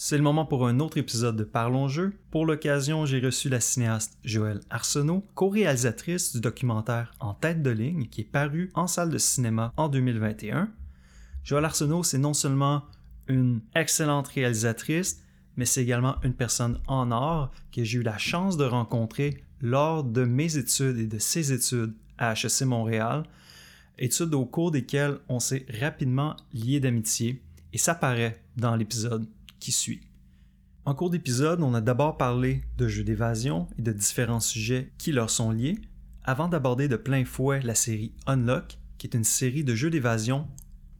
[0.00, 2.12] C'est le moment pour un autre épisode de Parlons Jeu.
[2.30, 8.06] Pour l'occasion, j'ai reçu la cinéaste Joëlle Arsenault, co-réalisatrice du documentaire En tête de ligne
[8.06, 10.70] qui est paru en salle de cinéma en 2021.
[11.42, 12.84] Joëlle Arsenault, c'est non seulement
[13.26, 15.20] une excellente réalisatrice,
[15.56, 20.04] mais c'est également une personne en or que j'ai eu la chance de rencontrer lors
[20.04, 23.24] de mes études et de ses études à HEC Montréal,
[23.98, 27.42] études au cours desquelles on s'est rapidement lié d'amitié,
[27.72, 29.26] et ça paraît dans l'épisode
[29.60, 30.00] qui suit.
[30.84, 35.12] En cours d'épisode, on a d'abord parlé de jeux d'évasion et de différents sujets qui
[35.12, 35.78] leur sont liés,
[36.24, 40.46] avant d'aborder de plein fouet la série Unlock, qui est une série de jeux d'évasion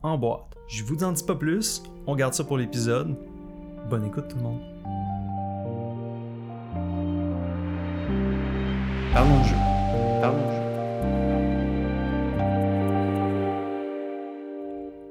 [0.02, 0.56] en boîte.
[0.68, 3.16] Je vous en dis pas plus, on garde ça pour l'épisode.
[3.88, 4.60] Bonne écoute tout le monde.
[9.12, 9.57] Parlons jeu.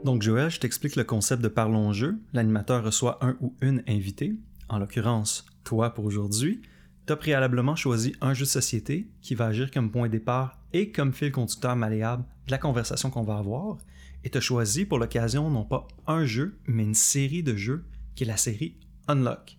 [0.07, 2.17] Donc Joël, je t'explique le concept de Parlons jeu.
[2.31, 4.35] L'animateur reçoit un ou une invitée,
[4.69, 6.61] en l'occurrence toi pour aujourd'hui.
[7.05, 10.61] Tu as préalablement choisi un jeu de société qui va agir comme point de départ
[10.71, 13.79] et comme fil conducteur malléable de la conversation qu'on va avoir.
[14.23, 17.83] Et tu as choisi pour l'occasion non pas un jeu, mais une série de jeux
[18.15, 18.77] qui est la série
[19.09, 19.57] Unlock,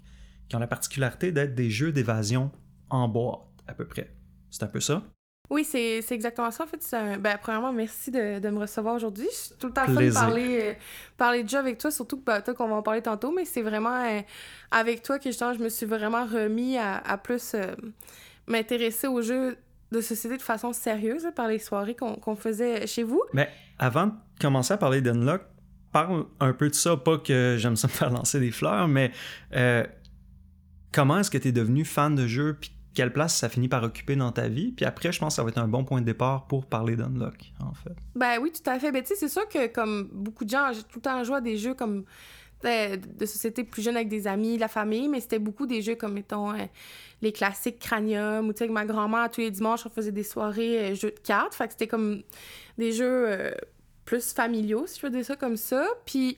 [0.48, 2.50] qui ont la particularité d'être des jeux d'évasion
[2.88, 4.16] en boîte à peu près.
[4.48, 5.04] C'est un peu ça?
[5.50, 6.64] Oui, c'est exactement ça.
[6.64, 6.84] En fait,
[7.18, 9.26] ben, premièrement, merci de, de me recevoir aujourd'hui.
[9.30, 10.72] Je suis tout le temps fun de parler, euh,
[11.16, 13.46] parler de jeu avec toi, surtout que ben, toi, qu'on va en parler tantôt, mais
[13.46, 14.20] c'est vraiment euh,
[14.70, 17.74] avec toi que justement, je me suis vraiment remis à, à plus euh,
[18.46, 19.56] m'intéresser aux jeux
[19.90, 23.22] de société de façon sérieuse par les soirées qu'on faisait chez vous.
[23.32, 25.40] Mais avant de commencer à parler d'Unlock,
[25.92, 29.12] parle un peu de ça, pas que j'aime ça me faire lancer des fleurs, mais
[30.92, 33.84] comment est-ce que tu es devenu fan de jeux, puis quelle place ça finit par
[33.84, 34.72] occuper dans ta vie.
[34.72, 36.96] Puis après, je pense que ça va être un bon point de départ pour parler
[36.96, 37.94] d'Unlock, en fait.
[38.16, 38.90] Ben oui, tout à fait.
[38.90, 41.36] Ben tu sais, c'est sûr que comme beaucoup de gens, j'ai tout le temps joué
[41.36, 42.06] à des jeux comme
[42.64, 46.14] de société plus jeune avec des amis, la famille, mais c'était beaucoup des jeux comme,
[46.14, 46.64] mettons, euh,
[47.22, 50.90] les classiques Cranium, ou tu sais, ma grand-mère, tous les dimanches, on faisait des soirées
[50.90, 51.54] euh, jeux de cartes.
[51.54, 52.24] Fait que c'était comme
[52.78, 53.52] des jeux euh,
[54.06, 55.86] plus familiaux, si je veux dire ça comme ça.
[56.04, 56.36] Puis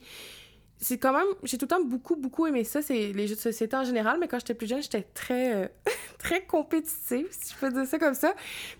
[0.83, 3.39] c'est quand même j'ai tout le temps beaucoup beaucoup aimé ça c'est les jeux de
[3.39, 5.67] société en général mais quand j'étais plus jeune j'étais très euh,
[6.17, 8.33] très compétitive si je peux dire ça comme ça.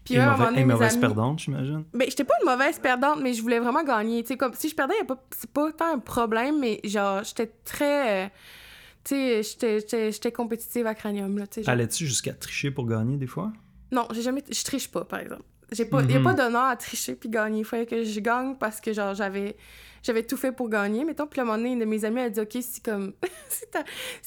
[0.03, 1.83] Puis et, mauvaise perdante j'imagine.
[1.93, 4.23] Ben j'étais pas une mauvaise perdante mais je voulais vraiment gagner.
[4.23, 7.51] Tu sais comme si je perdais pas c'est pas tant un problème mais genre j'étais
[7.63, 8.29] très euh,
[9.03, 13.27] tu sais j'étais compétitive à cranium là tu sais allais-tu jusqu'à tricher pour gagner des
[13.27, 13.53] fois?
[13.91, 16.35] Non j'ai jamais je triche pas par exemple j'ai pas y a pas mhm.
[16.35, 19.55] d'honneur à tricher puis gagner il fallait que je gagne parce que genre j'avais
[20.03, 21.27] j'avais tout fait pour gagner, mettons.
[21.27, 23.13] Puis à un moment donné, une de mes amies a dit OK, si comme.
[23.49, 23.65] si,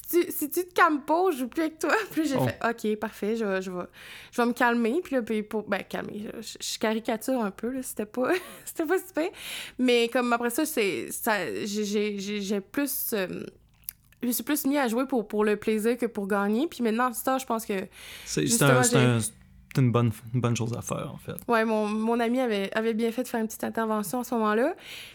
[0.09, 1.95] tu, si tu te calmes pas, je joue plus avec toi.
[2.13, 2.47] Puis j'ai oh.
[2.47, 3.85] fait OK, parfait, je, je, vais,
[4.31, 5.01] je vais me calmer.
[5.03, 5.65] Puis là, puis pour.
[5.65, 6.29] Ben, calmer.
[6.41, 7.83] Je, je caricature un peu, là.
[7.83, 8.31] C'était pas.
[8.65, 9.29] C'était pas super.
[9.79, 11.09] Mais comme après ça, c'est.
[11.11, 13.11] Ça, j'ai plus.
[13.13, 13.45] Euh,
[14.23, 16.67] je suis plus mis à jouer pour, pour le plaisir que pour gagner.
[16.67, 17.87] Puis maintenant, ça, je pense que.
[18.25, 19.19] C'est un,
[19.75, 21.37] c'est une bonne, bonne chose à faire, en fait.
[21.49, 24.35] Ouais, mon, mon ami avait, avait bien fait de faire une petite intervention à ce
[24.35, 24.75] moment-là.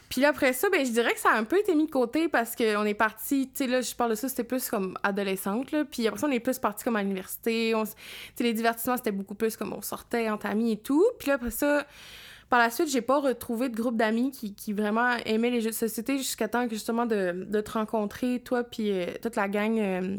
[0.10, 1.92] Puis là, après ça, ben, je dirais que ça a un peu été mis de
[1.92, 4.98] côté parce qu'on est parti, tu sais, là, je parle de ça, c'était plus comme
[5.04, 5.86] adolescente, là.
[5.86, 7.74] Puis après ça, on est plus parti comme à l'université.
[8.40, 11.06] Les divertissements, c'était beaucoup plus comme on sortait entre amis et tout.
[11.20, 11.86] Puis là, après ça,
[12.50, 15.70] par la suite, j'ai pas retrouvé de groupe d'amis qui, qui, vraiment aimaient les jeux
[15.70, 19.48] de société jusqu'à temps que justement de, de te rencontrer, toi, puis euh, toute la
[19.48, 20.18] gang euh,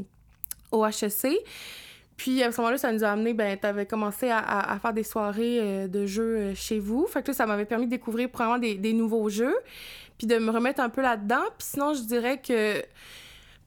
[0.71, 1.41] au HEC.
[2.21, 5.59] Puis à ce moment-là, ça nous a amené, ben, t'avais commencé à, faire des soirées
[5.59, 7.07] euh, de jeux euh, chez vous.
[7.07, 9.57] Fait que là, ça m'avait permis de découvrir probablement des, nouveaux jeux,
[10.19, 11.41] puis de me remettre un peu là-dedans.
[11.57, 12.83] Puis sinon, je dirais que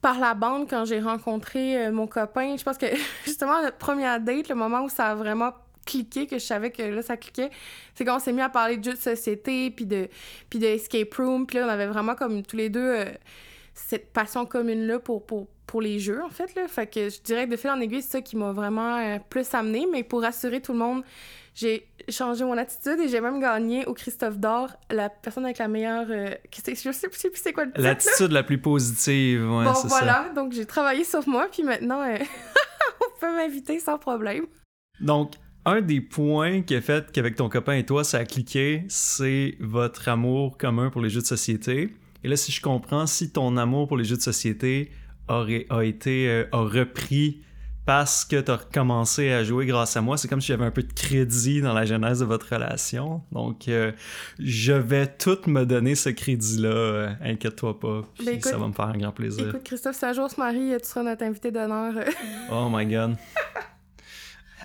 [0.00, 2.86] par la bande, quand j'ai rencontré euh, mon copain, je pense que
[3.24, 5.50] justement, notre première date, le moment où ça a vraiment
[5.84, 7.50] cliqué, que je savais que là, ça cliquait,
[7.96, 10.08] c'est quand on s'est mis à parler de jeux de société, puis de,
[10.48, 11.44] puis de escape room.
[11.44, 13.04] Puis là, on avait vraiment comme tous les deux
[13.74, 16.54] cette passion commune-là pour, pour, pour les jeux, en fait.
[16.54, 16.68] Là.
[16.68, 19.18] Fait que je dirais que de fil en aiguille, c'est ça qui m'a vraiment euh,
[19.28, 19.86] plus amené.
[19.90, 21.02] Mais pour rassurer tout le monde,
[21.54, 25.68] j'ai changé mon attitude et j'ai même gagné au Christophe d'Or la personne avec la
[25.68, 26.06] meilleure.
[26.10, 27.82] Euh, je sais plus c'est quoi le titre.
[27.82, 30.30] L'attitude la plus positive, ouais, Bon, voilà.
[30.34, 32.18] Donc j'ai travaillé sur moi, puis maintenant, euh,
[33.00, 34.46] on peut m'inviter sans problème.
[35.00, 35.32] Donc,
[35.64, 39.56] un des points qui a fait qu'avec ton copain et toi, ça a cliqué, c'est
[39.60, 41.94] votre amour commun pour les jeux de société.
[42.22, 44.90] Et là, si je comprends, si ton amour pour les jeux de société
[45.28, 47.42] a été euh, a repris
[47.86, 50.70] parce que tu as recommencé à jouer grâce à moi, c'est comme si j'avais un
[50.70, 53.22] peu de crédit dans la genèse de votre relation.
[53.30, 53.92] Donc, euh,
[54.38, 56.68] je vais tout me donner ce crédit-là.
[56.68, 58.02] Euh, inquiète-toi pas.
[58.14, 59.48] Puis ben, ça va me faire un grand plaisir.
[59.48, 61.92] Écoute, Christophe, si un jour se marie, tu seras notre invité d'honneur.
[62.50, 63.16] oh my god.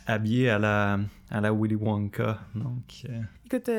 [0.08, 2.40] Habillé à la, à la Willy Wonka.
[2.56, 3.06] Donc,
[3.46, 3.70] Écoute,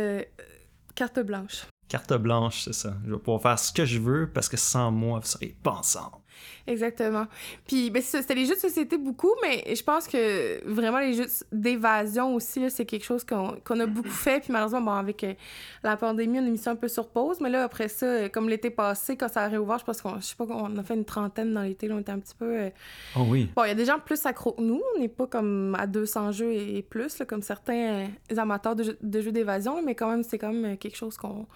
[0.94, 1.64] carte blanche.
[1.88, 2.94] Carte blanche, c'est ça.
[3.04, 5.72] Je vais pouvoir faire ce que je veux parce que sans moi, vous seriez pas
[5.72, 6.19] ensemble.
[6.66, 7.26] Exactement.
[7.66, 11.26] Puis, ben, c'était les jeux de société beaucoup, mais je pense que vraiment les jeux
[11.52, 14.40] d'évasion aussi, c'est quelque chose qu'on a beaucoup fait.
[14.40, 15.34] Puis malheureusement, bon, avec euh,
[15.82, 17.40] la pandémie, on a mis ça un peu sur pause.
[17.40, 20.20] Mais là, après ça, euh, comme l'été passé, quand ça a réouvert, je pense qu'on,
[20.20, 22.70] je sais pas, on a fait une trentaine dans l'été, on était un petit peu.
[23.16, 23.50] oh oui.
[23.54, 24.82] Bon, il y a des gens plus accro que nous.
[24.96, 29.82] On n'est pas comme à 200 jeux et, plus, comme certains amateurs de, jeux d'évasion,
[29.82, 31.46] mais quand même, c'est quand même quelque chose qu'on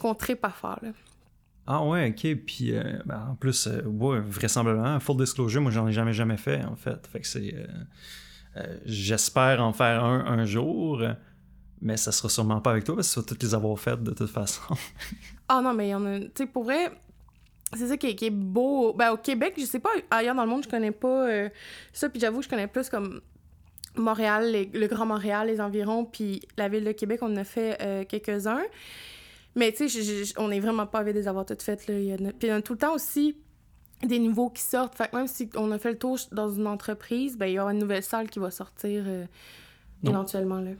[0.00, 0.78] qu'on tripe à faire.
[0.82, 0.88] Là.
[1.72, 2.34] Ah ouais, ok.
[2.44, 6.36] Puis euh, ben, en plus, euh, ouais, vraisemblablement, full disclosure, moi j'en ai jamais jamais
[6.36, 7.06] fait en fait.
[7.06, 7.54] Fait que c'est.
[8.56, 11.00] Euh, j'espère en faire un un jour,
[11.80, 14.02] mais ça sera sûrement pas avec toi parce que ça va toutes les avoir faites
[14.02, 14.62] de toute façon.
[15.48, 16.18] ah non, mais il y en a.
[16.18, 16.90] Tu sais, pour vrai.
[17.72, 18.92] C'est ça qui est, beau.
[18.92, 21.28] Ben, au Québec, je sais pas, ailleurs dans le monde, je connais pas
[21.92, 22.08] ça.
[22.08, 23.20] Puis j'avoue je connais plus comme
[23.94, 28.08] Montréal, le Grand Montréal, les environs, puis la ville de Québec, on en a fait
[28.08, 28.64] quelques-uns.
[29.56, 31.86] Mais tu sais, on est vraiment pas avec des avoir toutes faites.
[31.86, 31.98] Là.
[31.98, 33.36] Il y a, puis il y a tout le temps aussi
[34.02, 34.94] des nouveaux qui sortent.
[34.94, 37.58] Fait que même si on a fait le tour dans une entreprise, ben, il y
[37.58, 39.24] aura une nouvelle salle qui va sortir euh,
[40.04, 40.60] éventuellement.
[40.60, 40.70] Là.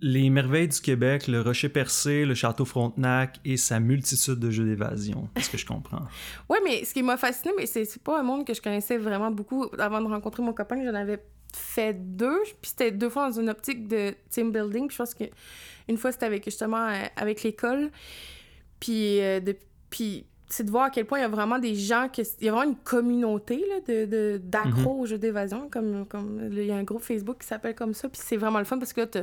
[0.00, 4.64] Les merveilles du Québec, le Rocher Percé, le Château Frontenac et sa multitude de jeux
[4.64, 5.28] d'évasion.
[5.36, 6.02] Est-ce que je comprends?
[6.48, 9.30] oui, mais ce qui m'a fasciné, mais c'est pas un monde que je connaissais vraiment
[9.30, 9.66] beaucoup.
[9.78, 11.22] Avant de rencontrer mon copain, j'en avais
[11.56, 14.90] fait deux, puis c'était deux fois dans une optique de team building.
[14.90, 17.90] je pense qu'une fois, c'était avec justement euh, avec l'école.
[18.80, 19.40] Puis, euh,
[19.90, 22.46] puis c'est de voir à quel point il y a vraiment des gens, que, il
[22.46, 25.00] y a vraiment une communauté là, de, d'accros mm-hmm.
[25.00, 25.68] aux jeux d'évasion.
[25.70, 28.08] Comme, comme, il y a un groupe Facebook qui s'appelle comme ça.
[28.08, 29.18] Puis c'est vraiment le fun parce que là, tu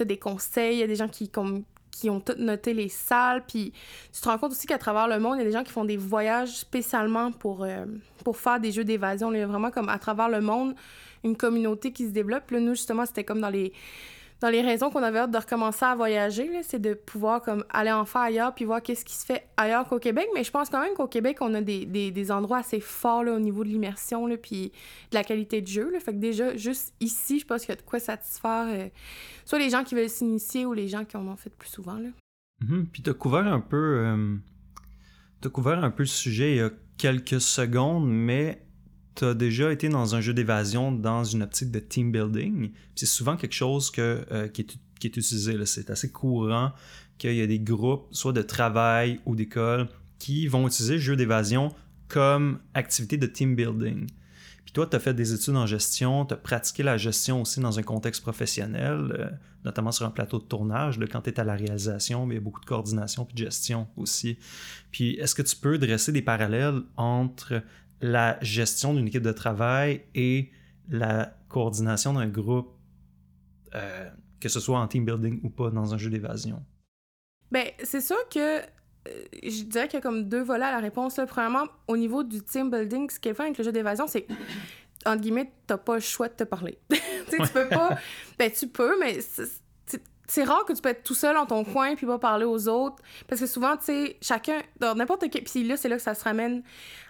[0.00, 2.88] as des conseils, il y a des gens qui, comme, qui ont toutes noté les
[2.88, 3.44] salles.
[3.46, 3.72] Puis
[4.12, 5.72] tu te rends compte aussi qu'à travers le monde, il y a des gens qui
[5.72, 7.84] font des voyages spécialement pour, euh,
[8.24, 9.32] pour faire des jeux d'évasion.
[9.32, 10.74] Il y a vraiment comme à travers le monde
[11.24, 12.50] une communauté qui se développe.
[12.50, 13.72] Là, nous, justement, c'était comme dans les
[14.42, 17.92] dans les raisons qu'on avait hâte de recommencer à voyager, c'est de pouvoir comme aller
[17.92, 20.26] en faire ailleurs puis voir qu'est-ce qui se fait ailleurs qu'au Québec.
[20.34, 23.22] Mais je pense quand même qu'au Québec, on a des, des, des, endroits assez forts
[23.22, 24.72] là, au niveau de l'immersion puis
[25.10, 25.90] de la qualité de jeu.
[25.90, 26.00] Là.
[26.00, 28.88] Fait que déjà, juste ici, je pense qu'il y a de quoi satisfaire euh,
[29.44, 31.98] soit les gens qui veulent s'initier ou les gens qui en ont fait plus souvent.
[31.98, 32.08] Là.
[32.64, 32.86] Mm-hmm.
[32.86, 33.76] Puis t'as couvert un peu...
[33.76, 34.36] Euh,
[35.44, 38.66] as couvert un peu le sujet il y a quelques secondes, mais
[39.14, 42.72] tu as déjà été dans un jeu d'évasion dans une optique de team building.
[42.94, 45.54] C'est souvent quelque chose euh, qui, est, utilisé.
[45.66, 46.72] C'est assez courant
[47.18, 49.88] qu'il y a des groupes, soit de travail ou d'école,
[50.18, 51.74] qui vont utiliser le jeu d'évasion
[52.08, 54.06] comme activité de team building.
[54.64, 57.60] Puis toi, tu as fait des études en gestion, tu as pratiqué la gestion aussi
[57.60, 59.30] dans un contexte professionnel, euh,
[59.64, 62.40] notamment sur un plateau de tournage, quand tu es à la réalisation, mais il y
[62.40, 64.38] a beaucoup de coordination puis de gestion aussi.
[64.90, 67.62] Puis est-ce que tu peux dresser des parallèles entre
[68.02, 70.50] la gestion d'une équipe de travail et
[70.88, 72.76] la coordination d'un groupe,
[73.74, 74.10] euh,
[74.40, 76.62] que ce soit en team building ou pas dans un jeu d'évasion?
[77.50, 78.64] Ben, c'est sûr que euh,
[79.42, 81.18] je dirais qu'il y a comme deux volets à la réponse.
[81.28, 84.26] Premièrement, au niveau du team building, ce qui est fait avec le jeu d'évasion, c'est
[85.04, 86.78] entre guillemets, t'as pas le choix de te parler.
[87.30, 87.98] tu peux pas.
[88.38, 89.18] Ben, tu peux, mais
[90.26, 92.68] c'est rare que tu peux être tout seul dans ton coin puis pas parler aux
[92.68, 92.96] autres.
[93.28, 95.44] Parce que souvent, tu sais, chacun, dans n'importe quel.
[95.44, 96.62] Puis là, c'est là que ça se ramène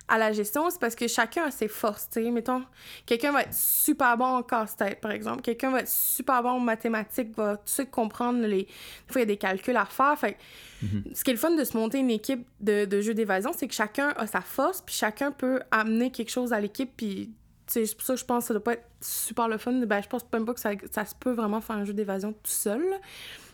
[0.09, 2.09] à la gestion, c'est parce que chacun a ses forces.
[2.11, 2.31] sais.
[2.31, 2.63] Mettons,
[3.07, 5.43] quelqu'un va être super bon en casse-tête, par exemple.
[5.43, 8.65] Quelqu'un va être super bon en mathématiques, va tout de suite comprendre les.
[8.65, 8.69] Des
[9.09, 10.19] fois, il y a des calculs à faire.
[10.19, 10.37] Fait
[10.83, 11.15] mm-hmm.
[11.15, 13.69] ce qui est le fun de se monter une équipe de, de jeux d'évasion, c'est
[13.69, 17.31] que chacun a sa force, puis chacun peut amener quelque chose à l'équipe, puis
[17.67, 19.73] c'est pour ça que je pense que ça doit pas être super le fun.
[19.73, 22.33] Ben, je pense même pas que ça, ça se peut vraiment faire un jeu d'évasion
[22.33, 22.83] tout seul.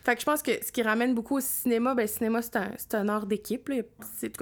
[0.03, 2.55] Fait que je pense que ce qui ramène beaucoup au cinéma, ben, le cinéma, c'est
[2.57, 3.71] un, un art d'équipe.
[4.17, 4.35] C'est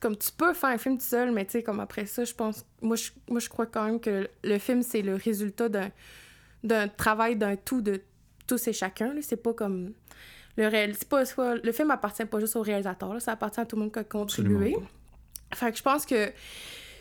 [0.00, 2.34] comme tu peux faire un film tout seul, mais tu sais, comme après ça, je
[2.34, 2.64] pense.
[2.82, 5.90] Moi je, moi, je crois quand même que le film, c'est le résultat d'un,
[6.62, 8.02] d'un travail, d'un tout de
[8.46, 9.14] tous et chacun.
[9.20, 9.92] C'est pas comme.
[10.56, 11.24] Le, réel, c'est pas,
[11.56, 14.04] le film appartient pas juste au réalisateur, ça appartient à tout le monde qui a
[14.04, 14.76] contribué.
[15.52, 16.30] Fait que je pense que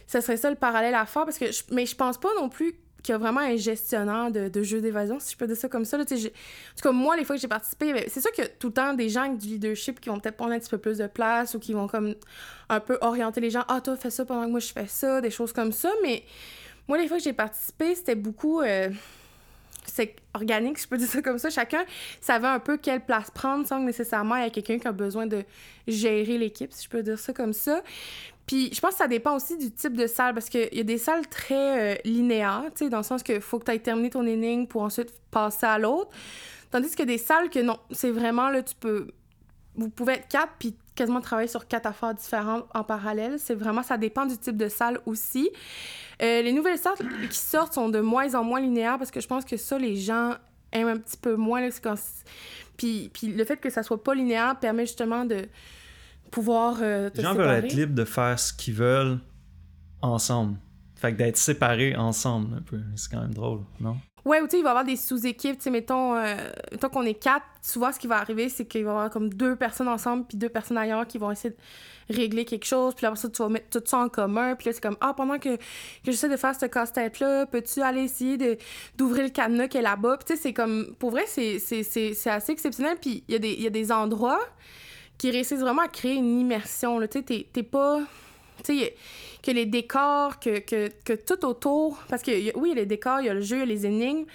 [0.08, 2.74] ce serait ça le parallèle à faire, parce que mais je pense pas non plus
[3.04, 5.68] qu'il y a vraiment un gestionnaire de, de jeux d'évasion, si je peux dire ça
[5.68, 5.98] comme ça.
[5.98, 6.30] Là, en tout
[6.82, 8.94] cas, moi, les fois que j'ai participé, c'est sûr qu'il y a tout le temps
[8.94, 11.54] des gens avec du leadership qui vont peut-être prendre un petit peu plus de place
[11.54, 12.16] ou qui vont comme
[12.70, 13.64] un peu orienter les gens.
[13.68, 15.92] Ah, toi, fais ça pendant que moi, je fais ça, des choses comme ça.
[16.02, 16.24] Mais
[16.88, 18.62] moi, les fois que j'ai participé, c'était beaucoup...
[18.62, 18.90] Euh,
[19.86, 21.50] c'est organique, je peux dire ça comme ça.
[21.50, 21.84] Chacun
[22.22, 24.92] savait un peu quelle place prendre sans que nécessairement il y ait quelqu'un qui a
[24.92, 25.44] besoin de
[25.88, 27.82] gérer l'équipe, si je peux dire ça comme ça.
[28.46, 30.84] Puis je pense que ça dépend aussi du type de salle parce qu'il y a
[30.84, 33.82] des salles très euh, linéaires, tu sais, dans le sens qu'il faut que tu ailles
[33.82, 36.10] terminer ton énigme pour ensuite passer à l'autre.
[36.72, 39.08] Tandis a des salles que non, c'est vraiment là, tu peux.
[39.76, 43.40] Vous pouvez être quatre puis quasiment travailler sur quatre affaires différentes en parallèle.
[43.40, 45.50] C'est vraiment, ça dépend du type de salle aussi.
[46.22, 46.96] Euh, les nouvelles salles
[47.30, 49.96] qui sortent sont de moins en moins linéaires parce que je pense que ça, les
[49.96, 50.34] gens
[50.72, 51.62] aiment un petit peu moins.
[51.62, 51.70] Là,
[52.78, 55.48] puis, puis le fait que ça soit pas linéaire permet justement de
[56.34, 59.20] pouvoir euh, Les gens veulent être libres de faire ce qu'ils veulent
[60.02, 60.58] ensemble.
[60.96, 62.80] Fait que d'être séparés ensemble, un peu.
[62.96, 63.98] C'est quand même drôle, non?
[64.26, 65.58] Ouais, ou tu sais, il va y avoir des sous-équipes.
[65.58, 66.34] Tu sais, mettons, euh,
[66.72, 69.30] mettons qu'on est quatre, souvent, ce qui va arriver, c'est qu'il va y avoir comme
[69.32, 72.96] deux personnes ensemble, puis deux personnes ailleurs qui vont essayer de régler quelque chose.
[72.96, 74.56] Puis après ça, tu vas mettre tout ça en commun.
[74.56, 75.62] Puis là, c'est comme, ah, pendant que, que
[76.06, 78.58] j'essaie de faire ce casse-tête-là, peux-tu aller essayer de,
[78.98, 80.18] d'ouvrir le cadenas qui est là-bas?
[80.18, 82.98] Puis tu sais, c'est comme, pour vrai, c'est, c'est, c'est, c'est assez exceptionnel.
[83.02, 84.40] Puis il y, a des, y a des endroits
[85.24, 87.00] qui réussissent vraiment à créer une immersion.
[87.08, 88.02] Tu sais, t'es, pas.
[88.66, 88.96] Tu sais,
[89.42, 91.98] que les décors, que, que, que, tout autour.
[92.10, 93.64] Parce que oui, il y a les décors, il y a le jeu, il y
[93.64, 94.26] a les énigmes,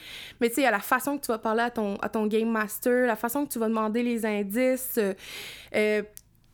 [0.41, 2.09] mais tu sais, il y a la façon que tu vas parler à ton, à
[2.09, 4.95] ton game master, la façon que tu vas demander les indices.
[4.97, 5.13] Euh,
[5.75, 6.03] euh,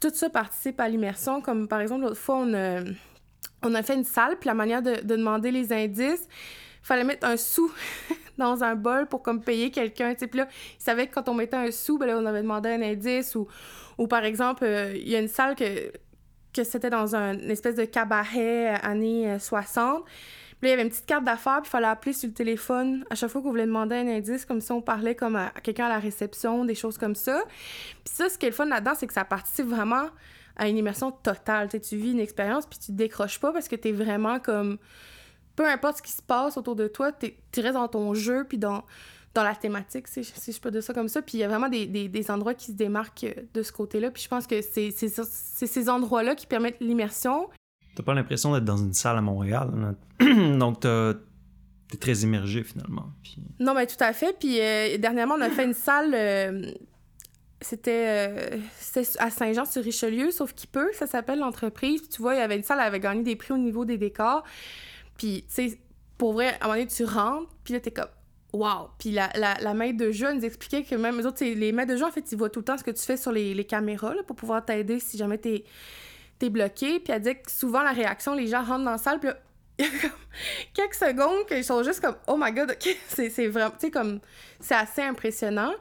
[0.01, 1.41] tout ça participe à l'immersion.
[1.41, 2.81] Comme par exemple, l'autre fois, on a,
[3.63, 7.05] on a fait une salle, puis la manière de, de demander les indices, il fallait
[7.05, 7.73] mettre un sou
[8.37, 10.13] dans un bol pour comme payer quelqu'un.
[10.15, 12.71] Puis là, il savait que quand on mettait un sou, ben là, on avait demandé
[12.71, 13.37] un indice.
[13.37, 13.47] Ou,
[13.99, 15.93] ou par exemple, euh, il y a une salle que
[16.55, 19.99] que c'était dans un, une espèce de cabaret euh, années 60.
[19.99, 20.05] Euh,
[20.61, 22.33] puis là, il y avait une petite carte d'affaires, puis il fallait appeler sur le
[22.33, 25.51] téléphone à chaque fois qu'on voulait demander un indice, comme si on parlait comme à,
[25.63, 27.43] quelqu'un à la réception, des choses comme ça.
[28.05, 30.07] Puis ça, ce qui est le fun là-dedans, c'est que ça participe vraiment
[30.57, 31.69] à une immersion totale.
[31.69, 34.79] tu vis une expérience, puis tu te décroches pas parce que tu es vraiment comme...
[35.57, 38.59] Peu importe ce qui se passe autour de toi, tu restes dans ton jeu, puis
[38.59, 38.85] dans
[39.35, 41.21] dans la thématique, si, si je peux dire ça comme ça.
[41.21, 43.73] Puis il y a vraiment des, des, des, endroits qui se démarquent euh, de ce
[43.73, 44.11] côté-là.
[44.11, 47.49] Puis je pense que c'est ces endroits-là qui permettent l'immersion.
[47.97, 49.97] T'as pas l'impression d'être dans une salle à Montréal.
[50.59, 53.11] Donc t'es très immergé finalement.
[53.23, 53.39] Puis...
[53.59, 54.37] Non, mais tout à fait.
[54.39, 56.15] Puis euh, dernièrement, on a fait une salle.
[56.15, 56.73] Euh,
[57.61, 58.61] c'était
[59.19, 62.09] à Saint-Jean-sur-Richelieu, sauf qu'il peut, ça s'appelle l'entreprise.
[62.11, 63.97] Tu vois, il y avait une salle, elle avait gagné des prix au niveau des
[63.97, 64.45] décors.
[65.17, 65.79] Puis, tu sais,
[66.19, 68.09] pour vrai, à un moment donné, tu rentres, puis là, t'es comme,
[68.55, 68.91] Wow!
[69.01, 71.93] Puis la, la, la, maître de jeu nous expliquait que même eux autres, les maîtres
[71.93, 73.53] de jeu, en fait, ils voient tout le temps ce que tu fais sur les,
[73.53, 75.65] les caméras là, pour pouvoir t'aider si jamais t'es
[76.41, 77.01] es bloqué.
[77.01, 79.31] Puis elle dit que souvent, la réaction, les gens rentrent dans la salle, puis
[79.81, 80.11] il y a
[80.73, 82.71] quelques secondes qu'ils sont juste comme «Oh my God!
[82.71, 83.73] OK!» C'est vraiment...
[83.73, 84.21] Tu sais, comme...
[84.61, 85.73] C'est assez impressionnant.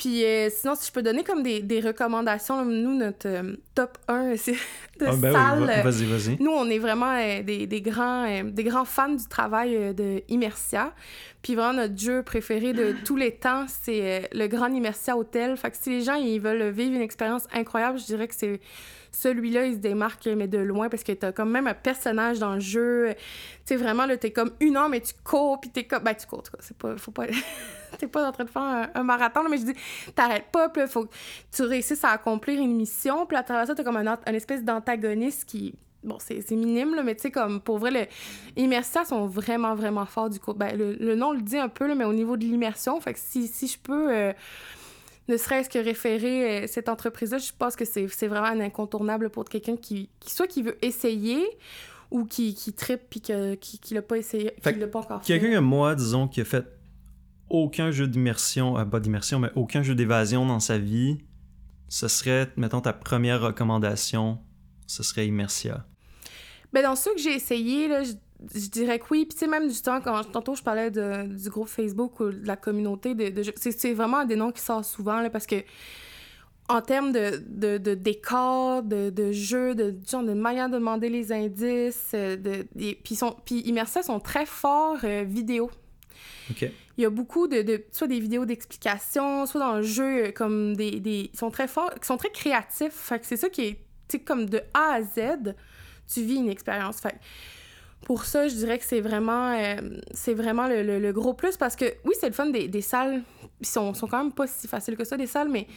[0.00, 3.98] Puis euh, sinon, si je peux donner comme des, des recommandations, nous, notre euh, top
[4.08, 5.60] 1 c'est de ah, ben salle.
[5.60, 6.42] Oui, vas-y, vas-y.
[6.42, 10.94] Nous, on est vraiment euh, des, des, grands, des grands fans du travail de Immersia.
[11.42, 15.54] Puis vraiment, notre jeu préféré de tous les temps, c'est le Grand Immersia Hotel.
[15.58, 18.58] Fait que si les gens ils veulent vivre une expérience incroyable, je dirais que c'est
[19.12, 22.54] celui-là, il se démarque, mais de loin, parce que t'as comme même un personnage dans
[22.54, 23.08] le jeu.
[23.66, 26.04] Tu sais, vraiment, là, t'es comme une heure, mais tu cours, puis t'es comme...
[26.04, 26.96] Ben, tu cours, tu c'est pas...
[26.96, 27.26] Faut pas...
[27.98, 29.74] t'es pas en train de faire un, marathon, mais je dis,
[30.14, 31.14] t'arrêtes pas, puis faut que
[31.52, 35.44] tu réussisses à accomplir une mission, puis à travers ça, t'as comme un, espèce d'antagoniste
[35.44, 38.08] qui bon, c'est minime, là, mais tu sais, comme pour vrai, les
[38.56, 40.54] immersions sont vraiment, vraiment forts du coup.
[40.54, 43.18] Ben, le, nom le dit un peu, là, mais au niveau de l'immersion, fait que
[43.20, 44.14] si, si je peux.
[44.14, 44.32] Euh,
[45.28, 49.44] ne serait-ce que référer euh, cette entreprise-là, je pense que c'est vraiment un incontournable pour
[49.44, 51.46] quelqu'un qui, qui, soit qui veut essayer
[52.10, 55.38] ou qui, qui trippe puis qui ne l'a pas essayé, qui l'a pas encore fait.
[55.38, 56.66] Quelqu'un comme moi, disons, qui a fait
[57.50, 61.18] aucun jeu d'immersion, euh, pas d'immersion, mais aucun jeu d'évasion dans sa vie,
[61.88, 64.38] ce serait, mettons, ta première recommandation,
[64.86, 65.84] ce serait Immersia.
[66.72, 69.26] Ben, dans ceux que j'ai essayé, là, je dirais que oui.
[69.26, 72.56] Puis, tu sais, même justement, quand tantôt je parlais du groupe Facebook ou de la
[72.56, 75.56] communauté, de, c'est vraiment des noms qui sortent souvent, parce que
[76.68, 81.08] en termes de, de, de décor, de, de jeu, de, genre, de manière de demander
[81.08, 85.68] les indices, euh, de, puis, sont, puis Immersia sont très forts euh, vidéo.
[86.96, 90.76] Il y a beaucoup de, soit des vidéos d'explication, soit dans le jeu, euh, comme
[90.76, 91.30] des, des...
[91.32, 92.92] Ils sont très forts, ils sont très créatifs.
[92.92, 93.74] Fait que c'est ça qui est,
[94.08, 95.54] tu sais, comme de A à Z,
[96.12, 97.00] tu vis une expérience.
[97.00, 97.16] Fait
[98.04, 99.76] pour ça, je dirais que c'est vraiment, euh,
[100.12, 103.22] c'est vraiment le, le, gros plus parce que oui, c'est le fun des, des salles.
[103.60, 105.72] Ils sont, sont, quand même pas si faciles que ça, des salles, mais tu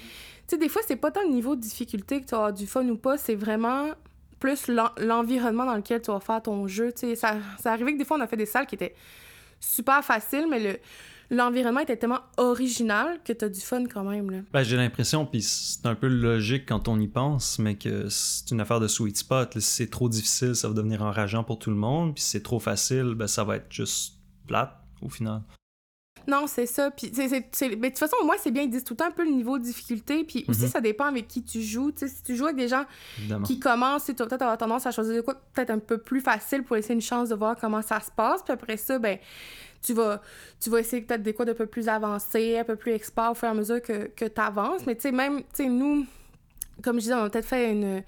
[0.48, 2.88] sais, des fois, c'est pas tant le niveau de difficulté que tu as du fun
[2.88, 3.90] ou pas, c'est vraiment
[4.40, 6.92] plus l'environnement dans lequel tu vas faire ton jeu.
[6.92, 8.96] Tu sais, ça, ça arrivait que des fois, on a fait des salles qui étaient
[9.64, 10.80] super faciles, mais le,
[11.30, 14.30] l'environnement était tellement original que t'as du fun quand même.
[14.30, 14.38] Là.
[14.52, 18.52] Ben, j'ai l'impression, puis c'est un peu logique quand on y pense, mais que c'est
[18.52, 19.60] une affaire de sweet spot.
[19.60, 22.44] Si c'est trop difficile, ça va devenir enrageant pour tout le monde, puis si c'est
[22.44, 24.16] trop facile, ben, ça va être juste
[24.48, 25.42] plate au final.
[26.28, 26.92] Non, c'est ça.
[26.92, 27.30] Puis, c'est,
[27.70, 29.32] Mais de toute façon, moi, c'est bien, ils disent tout le temps un peu le
[29.32, 30.24] niveau de difficulté.
[30.24, 30.68] Puis aussi, mhm.
[30.70, 31.92] ça dépend avec qui tu joues.
[31.96, 32.86] si tu joues avec des gens
[33.46, 36.22] qui commencent, tu vas peut-être avoir tendance à choisir de quoi peut-être un peu plus
[36.22, 38.42] facile pour laisser une chance de voir comment ça se passe.
[38.44, 39.18] Puis après ça, ben,
[39.82, 40.22] tu vas,
[40.60, 43.36] tu vas essayer peut-être des quoi de peu plus avancé, un peu plus expert au
[43.36, 44.86] fur et à mesure que, que tu avances.
[44.86, 46.06] Mais tu sais, même, tu sais, nous,
[46.82, 48.04] comme je disais, on a peut-être fait une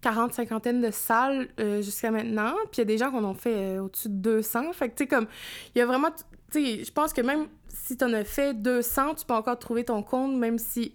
[0.00, 2.54] 40, cinquantaine de salles euh, jusqu'à maintenant.
[2.70, 4.72] Puis il y a des gens qu'on en fait euh, au-dessus de 200.
[4.72, 5.26] Fait que, tu sais, comme,
[5.74, 6.08] il y a vraiment,
[6.50, 9.58] tu sais, je pense que même si tu en as fait 200, tu peux encore
[9.58, 10.94] trouver ton compte, même si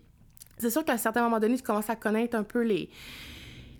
[0.57, 2.89] c'est sûr qu'à un certain moment donné, tu commences à connaître un peu les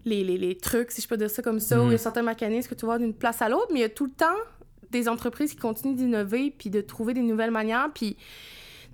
[0.06, 2.24] les, les, les, trucs, si je peux dire ça comme ça, il y a certains
[2.24, 4.36] mécanismes que tu vois d'une place à l'autre, mais il y a tout le temps
[4.92, 7.90] des entreprises qui continuent d'innover puis de trouver des nouvelles manières.
[7.94, 8.22] Puis, tu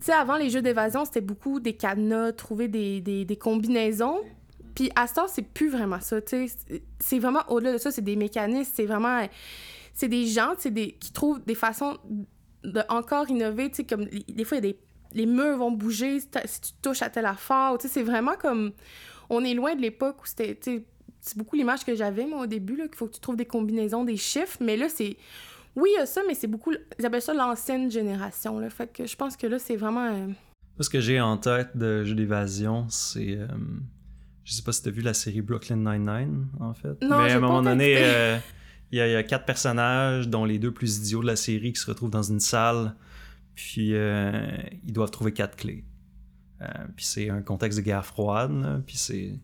[0.02, 4.22] sais, avant, les jeux d'évasion, c'était beaucoup des cadenas, trouver des, des, des combinaisons.
[4.76, 6.82] Puis à ce temps, c'est plus vraiment ça, tu sais.
[7.00, 9.28] C'est vraiment au-delà de ça, c'est des mécanismes, c'est vraiment...
[9.94, 11.98] C'est des gens, c'est des qui trouvent des façons
[12.64, 14.80] de encore innover, tu sais, comme des fois, il y a des
[15.14, 17.76] les murs vont bouger si, tu touches à tel affaire.
[17.80, 18.72] Tu sais, c'est vraiment comme...
[19.30, 20.58] On est loin de l'époque où c'était...
[21.22, 24.06] C'est beaucoup l'image que j'avais, moi, au début, qu'il faut que tu trouves des combinaisons,
[24.06, 24.58] des chiffres.
[24.62, 25.18] Mais là, c'est...
[25.76, 26.72] Oui, il y a ça, mais c'est beaucoup...
[26.98, 28.70] Ils appellent ça l'ancienne génération, là.
[28.70, 30.08] Fait que je pense que là, c'est vraiment...
[30.08, 30.28] Euh,
[30.80, 33.38] ce que j'ai en tête de jeu d'évasion, c'est...
[33.38, 33.48] Euh,
[34.46, 37.02] je sais pas si t'as vu la série Brooklyn Nine-Nine, en fait.
[37.02, 38.38] Non, mais à un moment donné, euh,
[38.92, 41.86] il y, a quatre personnages, dont les deux plus idiots de la série, qui se
[41.86, 42.96] retrouvent dans une salle
[43.60, 44.56] puis euh,
[44.86, 45.84] ils doivent trouver quatre clés.
[46.62, 49.38] Euh, puis c'est un contexte de guerre froide, puis c'est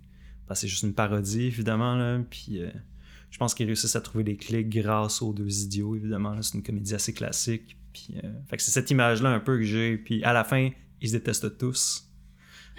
[0.48, 1.96] ben, c'est juste une parodie, évidemment.
[1.96, 2.70] Là, puis euh,
[3.30, 6.42] je pense qu'ils réussissent à trouver les clés grâce aux deux idiots, évidemment.
[6.42, 7.76] C'est une comédie assez classique.
[7.92, 8.16] Puis,
[8.58, 9.98] c'est cette image-là un peu que j'ai.
[9.98, 10.70] Puis à la fin,
[11.02, 12.10] ils se détestent tous.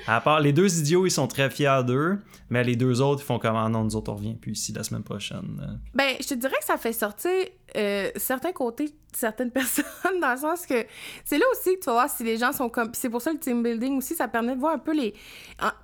[0.07, 2.19] À part les deux idiots, ils sont très fiers d'eux,
[2.51, 4.73] mais les deux autres, ils font comme ah non, nous autres, on revient plus ici
[4.73, 5.81] la semaine prochaine.
[5.95, 7.31] Ben, je te dirais que ça fait sortir
[7.77, 9.85] euh, certains côtés de certaines personnes,
[10.21, 10.87] dans le sens que
[11.25, 12.91] c'est là aussi que tu vas voir si les gens sont comme.
[12.93, 15.15] c'est pour ça le team building aussi, ça permet de voir un peu les.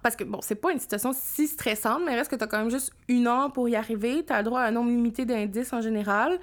[0.02, 2.58] Parce que bon, c'est pas une situation si stressante, mais reste que tu as quand
[2.58, 5.24] même juste une heure pour y arriver, tu as le droit à un nombre limité
[5.24, 6.38] d'indices en général.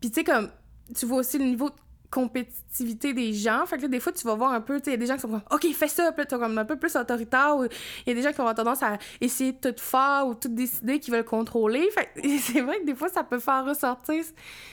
[0.00, 0.50] Puis tu sais, comme.
[0.94, 1.70] Tu vois aussi le niveau
[2.12, 3.64] compétitivité des gens.
[3.66, 4.98] Fait que là, des fois, tu vas voir un peu, tu sais, il y a
[4.98, 7.56] des gens qui sont comme, OK, fais ça, puis là, comme un peu plus autoritaire,
[7.56, 7.70] ou il
[8.06, 11.00] y a des gens qui ont tendance à essayer de tout faire ou tout décider,
[11.00, 11.88] qui veulent contrôler.
[11.90, 14.22] Fait que c'est vrai que des fois, ça peut faire ressortir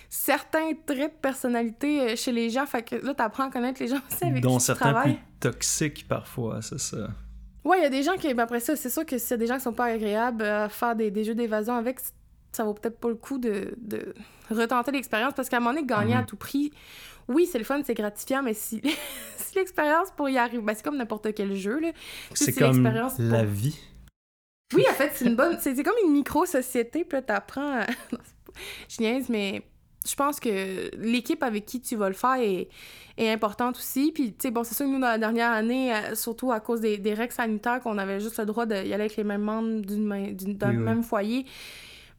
[0.10, 2.66] certains traits de personnalité euh, chez les gens.
[2.66, 5.20] Fait que là, apprends à connaître les gens aussi avec Dont qui certains tu plus
[5.40, 7.08] toxiques parfois, c'est ça.
[7.64, 9.34] Ouais, il y a des gens qui, ben après ça, c'est sûr que s'il y
[9.34, 12.00] a des gens qui sont pas agréables à faire des, des jeux d'évasion avec,
[12.52, 14.14] ça vaut peut-être pas le coup de, de
[14.50, 16.26] retenter l'expérience parce qu'à un moment donné, gagner à mhm.
[16.26, 16.72] tout prix,
[17.30, 18.82] oui, c'est le fun, c'est gratifiant, mais si,
[19.38, 21.80] si l'expérience pour y arriver, ben, c'est comme n'importe quel jeu.
[21.80, 21.92] Là.
[22.34, 23.80] C'est comme la vie.
[24.76, 25.58] Oui, en fait, c'est une bonne.
[25.60, 27.82] C'est comme une micro-société, puis là, t'apprends.
[27.82, 27.86] À...
[28.90, 29.64] je niaise, mais
[30.08, 32.70] je pense que l'équipe avec qui tu vas le faire est,
[33.18, 34.12] est importante aussi.
[34.12, 36.60] Puis, tu sais, bon, c'est sûr que nous, dans la dernière année, euh, surtout à
[36.60, 39.42] cause des, des règles sanitaires, qu'on avait juste le droit d'y aller avec les mêmes
[39.42, 41.46] membres d'un même foyer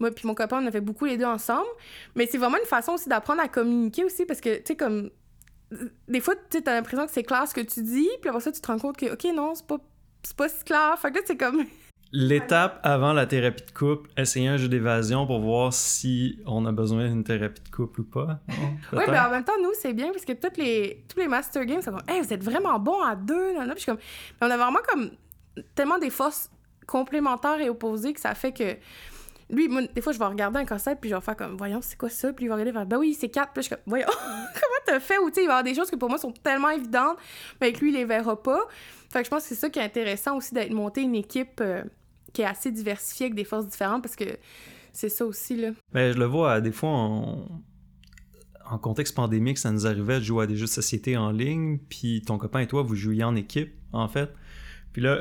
[0.00, 1.68] moi puis mon copain, on a fait beaucoup les deux ensemble.
[2.16, 5.10] Mais c'est vraiment une façon aussi d'apprendre à communiquer aussi parce que, tu sais, comme.
[6.08, 8.50] Des fois, tu as l'impression que c'est clair ce que tu dis, puis après ça,
[8.50, 9.78] tu te rends compte que, OK, non, c'est pas,
[10.36, 10.98] pas si clair.
[10.98, 11.64] Fait que là, c'est comme.
[12.12, 16.72] L'étape avant la thérapie de couple, essayer un jeu d'évasion pour voir si on a
[16.72, 18.40] besoin d'une thérapie de couple ou pas.
[18.92, 21.64] oui, mais en même temps, nous, c'est bien parce que toutes les, tous les Master
[21.64, 23.54] Games sont comme, hey, vous êtes vraiment bons à deux.
[23.54, 23.98] Là, Puis comme,
[24.40, 25.10] on a vraiment comme
[25.76, 26.50] tellement des forces
[26.90, 28.76] complémentaires et opposées que ça fait que
[29.50, 31.80] lui, moi, des fois, je vais regarder un concept, puis je vais faire comme, voyons,
[31.82, 32.32] c'est quoi ça?
[32.32, 33.52] Puis il va regarder, faire, ben oui, c'est quatre.
[33.52, 35.18] Puis je suis comme, voyons, comment t'as fait?
[35.18, 37.16] Ou tu sais, il va y avoir des choses qui pour moi sont tellement évidentes,
[37.60, 38.60] mais avec lui, il les verra pas.
[39.10, 41.60] Fait que je pense que c'est ça qui est intéressant aussi d'être monté une équipe
[41.60, 41.82] euh,
[42.32, 44.24] qui est assez diversifiée avec des forces différentes, parce que
[44.92, 45.70] c'est ça aussi, là.
[45.92, 46.90] Ben, je le vois, des fois,
[48.70, 51.78] en contexte pandémique, ça nous arrivait de jouer à des jeux de société en ligne,
[51.88, 54.30] puis ton copain et toi, vous jouiez en équipe, en fait.
[54.92, 55.18] Puis là,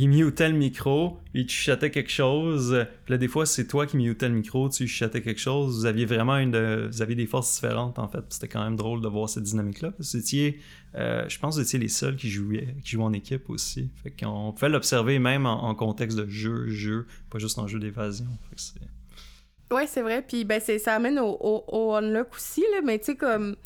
[0.00, 2.86] il mutait le micro, il tu quelque chose.
[3.04, 5.80] Puis là, des fois, c'est toi qui mutais le micro, tu chuchotais quelque chose.
[5.80, 8.22] Vous aviez vraiment une vous aviez des forces différentes, en fait.
[8.28, 9.92] C'était quand même drôle de voir cette dynamique-là.
[10.94, 13.90] Euh, je pense que vous étiez les seuls qui jouaient, qui jouaient en équipe aussi.
[14.04, 18.26] Fait qu'on pouvait l'observer même en, contexte de jeu, jeu, pas juste en jeu d'évasion.
[19.72, 20.22] Ouais, c'est vrai.
[20.22, 22.82] Puis ben, ça amène au, au, unlock aussi, là.
[22.84, 23.56] Mais tu sais, comme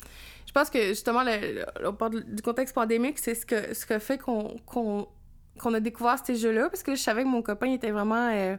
[0.47, 5.07] je pense que justement, le, du contexte pandémique, c'est ce que, ce que fait qu'on
[5.59, 8.57] qu'on a découvert ces jeux-là, parce que je savais que mon copain était vraiment euh,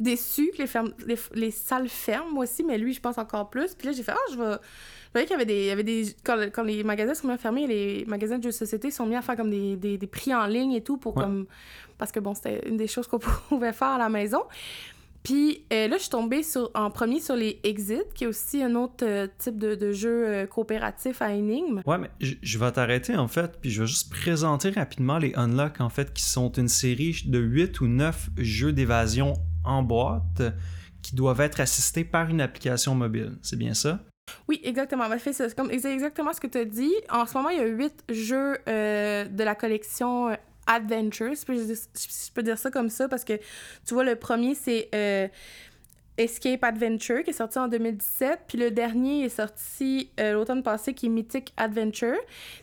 [0.00, 0.92] déçu que les, fermes,
[1.34, 3.74] les, salles ferment, moi aussi, mais lui, je pense encore plus.
[3.74, 4.56] Puis là, j'ai fait, ah, je vais.
[5.14, 5.60] Je voyais qu'il y avait des.
[5.60, 8.54] Il y avait des quand, les magasins sont bien fermés, les magasins de jeux de
[8.54, 11.46] société sont mis à faire comme des, des, prix en ligne et tout pour comme.
[11.98, 13.18] Parce que bon, c'était une des choses qu'on
[13.48, 14.42] pouvait faire à la maison.
[15.24, 18.62] Puis euh, là, je suis tombée sur, en premier sur les Exit, qui est aussi
[18.62, 21.80] un autre euh, type de, de jeu euh, coopératif à énigmes.
[21.86, 25.80] Ouais, mais je vais t'arrêter en fait, puis je vais juste présenter rapidement les Unlock
[25.80, 29.32] en fait, qui sont une série de 8 ou 9 jeux d'évasion
[29.64, 30.42] en boîte
[31.00, 33.38] qui doivent être assistés par une application mobile.
[33.40, 34.00] C'est bien ça?
[34.46, 35.04] Oui, exactement.
[35.18, 36.92] C'est comme exactement ce que tu as dit.
[37.10, 42.58] En ce moment, il y a 8 jeux de la collection Adventures, je peux, dire
[42.58, 43.34] ça comme ça, parce que
[43.86, 45.28] tu vois, le premier, c'est euh,
[46.16, 48.40] Escape Adventure qui est sorti en 2017.
[48.46, 52.16] Puis le dernier est sorti euh, l'automne passé qui est Mythic Adventure.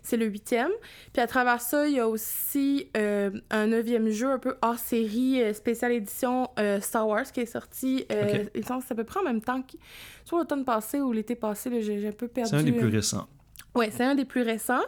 [0.03, 0.71] C'est le huitième.
[1.13, 4.79] Puis à travers ça, il y a aussi euh, un neuvième jeu un peu hors
[4.79, 8.05] série, spéciale édition Star Wars qui est sorti.
[8.09, 8.51] Ok.
[8.55, 9.77] Il me semble que c'est à peu près en même temps que.
[10.23, 12.51] Soit l'automne passé ou l'été passé, j'ai un peu perdu.
[12.51, 13.27] C'est un des plus récents.
[13.75, 14.83] Ouais, c'est un des plus récents.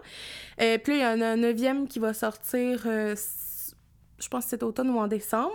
[0.62, 3.16] Euh, puis là, il y en a un neuvième qui va sortir, euh,
[4.20, 5.54] je pense c'est automne ou en décembre.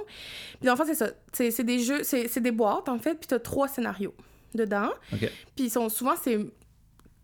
[0.61, 1.11] Puis en fait, c'est ça.
[1.33, 4.14] C'est c'est des jeux, c'est c'est des boîtes, en fait, puis t'as trois scénarios
[4.55, 4.91] dedans.
[5.12, 5.31] Ok.
[5.57, 6.38] Puis ils sont souvent, c'est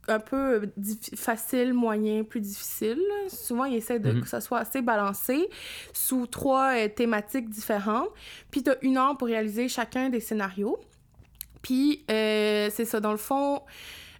[0.06, 0.66] un peu euh,
[1.16, 3.00] facile, moyen, plus difficile.
[3.28, 4.20] Souvent, ils essaient de Mhm.
[4.22, 5.48] que ça soit assez balancé
[5.94, 8.10] sous trois euh, thématiques différentes.
[8.50, 10.78] Puis t'as une heure pour réaliser chacun des scénarios.
[11.62, 13.62] Puis c'est ça, dans le fond,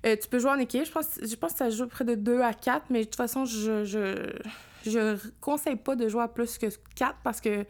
[0.05, 0.85] euh, tu peux jouer en équipe.
[0.85, 3.17] Je pense, je pense que ça joue près de 2 à 4, mais de toute
[3.17, 4.31] façon, je, je,
[4.87, 7.65] je conseille pas de jouer à plus que 4 parce que.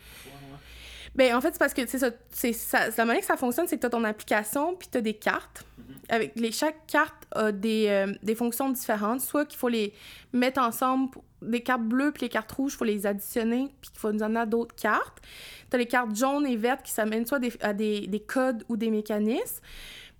[1.14, 2.88] Ben, en fait, c'est parce que c'est ça.
[2.96, 5.14] La manière que ça fonctionne, c'est que tu as ton application, puis tu as des
[5.14, 5.64] cartes.
[6.08, 9.20] Avec les, chaque carte a des, euh, des fonctions différentes.
[9.20, 9.92] Soit qu'il faut les
[10.32, 14.00] mettre ensemble, des cartes bleues puis les cartes rouges, il faut les additionner, puis qu'il
[14.00, 15.18] faut nous en d'autres cartes.
[15.70, 18.64] Tu as les cartes jaunes et vertes qui s'amènent soit des- à des, des codes
[18.68, 19.62] ou des mécanismes.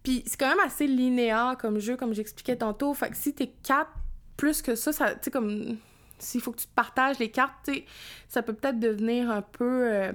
[0.04, 2.94] Puis c'est quand même assez linéaire comme jeu, comme j'expliquais tantôt.
[2.94, 3.90] Fait que si t'es quatre
[4.36, 5.78] plus que ça, ça tu sais, comme.
[6.20, 7.84] S'il faut que tu partages les cartes, tu sais,
[8.28, 9.92] ça peut peut-être devenir un peu.
[9.92, 10.12] Euh,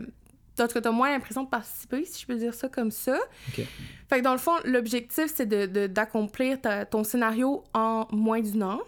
[0.59, 3.17] en tout cas, t'as moins l'impression de participer, si je peux dire ça comme ça.
[3.49, 3.65] Ok.
[4.09, 8.41] Fait que dans le fond, l'objectif, c'est de- de- d'accomplir ta- ton scénario en moins
[8.41, 8.85] d'une heure.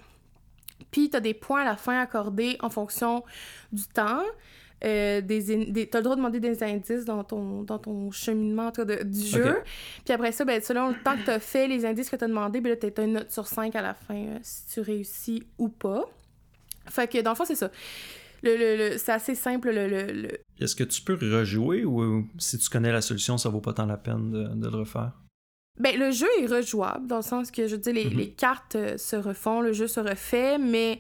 [0.92, 3.24] Puis t'as des points à la fin accordés en fonction
[3.72, 4.24] du temps.
[4.84, 8.10] Euh, des, in- des, t'as le droit de demander des indices dans ton, dans ton
[8.10, 9.58] cheminement en de- du jeu.
[10.04, 12.24] Puis après ça, ben, selon le temps que tu as fait, les indices que tu
[12.24, 14.66] as demandé, ben là, tu as une note sur 5 à la fin, euh, si
[14.74, 16.06] tu réussis ou pas.
[16.90, 17.70] Fait que dans le fond, c'est ça.
[18.42, 19.70] Le, le- le- c'est assez simple.
[19.70, 23.62] Le, Est-ce que tu peux rejouer ou euh, si tu connais la solution, ça vaut
[23.62, 25.12] pas tant la peine de, de le refaire?
[25.80, 28.18] Ben, le jeu est rejouable, dans le sens que, je dire, les, Mhm.
[28.18, 31.00] les cartes se refont, le jeu se refait, mais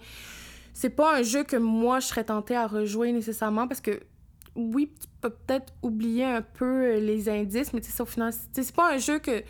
[0.73, 3.99] c'est pas un jeu que moi, je serais tentée à rejouer nécessairement, parce que,
[4.55, 8.33] oui, tu peux peut-être oublier un peu euh, les indices, mais tu sais, au final,
[8.51, 9.43] c'est pas un jeu que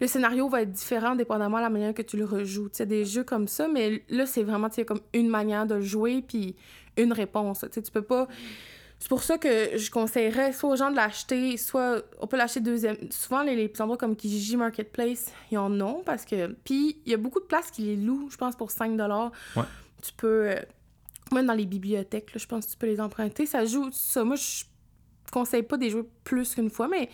[0.00, 2.68] le scénario va être différent dépendamment de la manière que tu le rejoues.
[2.68, 5.66] Tu sais, des jeux comme ça, mais là, c'est vraiment, tu sais, comme une manière
[5.66, 6.56] de le jouer, puis
[6.96, 7.60] une réponse.
[7.60, 8.28] Tu sais, tu peux pas...
[8.98, 12.60] C'est pour ça que je conseillerais soit aux gens de l'acheter, soit on peut l'acheter
[12.60, 12.96] deuxième.
[13.10, 16.56] Souvent, les, les endroits comme Kijiji Marketplace, ils en ont parce que.
[16.64, 19.62] Puis, il y a beaucoup de places qui les louent, je pense, pour 5 Ouais.
[20.04, 20.50] Tu peux.
[20.50, 20.56] euh,
[21.32, 23.46] Même dans les bibliothèques, là, je pense que tu peux les emprunter.
[23.46, 23.88] Ça joue.
[23.92, 24.64] Ça, moi, je
[25.32, 27.08] conseille pas de jouer plus qu'une fois, mais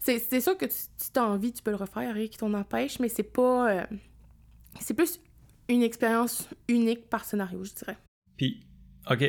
[0.00, 2.98] c'est sûr que tu- si as envie, tu peux le refaire, rien qui t'en empêche,
[2.98, 3.70] mais c'est pas.
[3.72, 3.86] euh,
[4.80, 5.20] C'est plus
[5.68, 7.96] une expérience unique par scénario, je dirais.
[8.36, 8.60] Puis,
[9.10, 9.22] ok.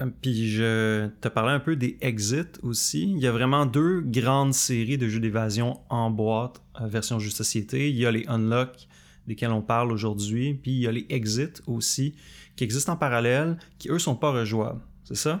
[0.00, 3.02] Euh, Puis je te parlais un peu des exits aussi.
[3.12, 7.90] Il y a vraiment deux grandes séries de jeux d'évasion en boîte, version jeu société.
[7.90, 8.88] Il y a les Unlock,
[9.28, 10.54] desquels on parle aujourd'hui.
[10.54, 12.16] Puis il y a les Exit aussi,
[12.56, 14.80] qui existent en parallèle, qui eux sont pas rejouables.
[15.04, 15.40] C'est ça?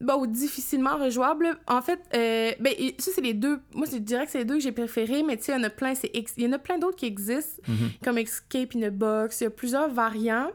[0.00, 1.46] Bon, ou difficilement rejouable.
[1.68, 3.60] En fait, euh, ben, ça, c'est les deux.
[3.72, 5.60] Moi, je dirais que c'est les deux que j'ai préférés, mais tu sais, il y
[5.60, 5.94] en a plein.
[5.94, 7.90] c'est ex- Il y en a plein d'autres qui existent, Mhm.
[8.02, 9.40] comme Escape in a Box.
[9.40, 10.50] Il y a plusieurs variants.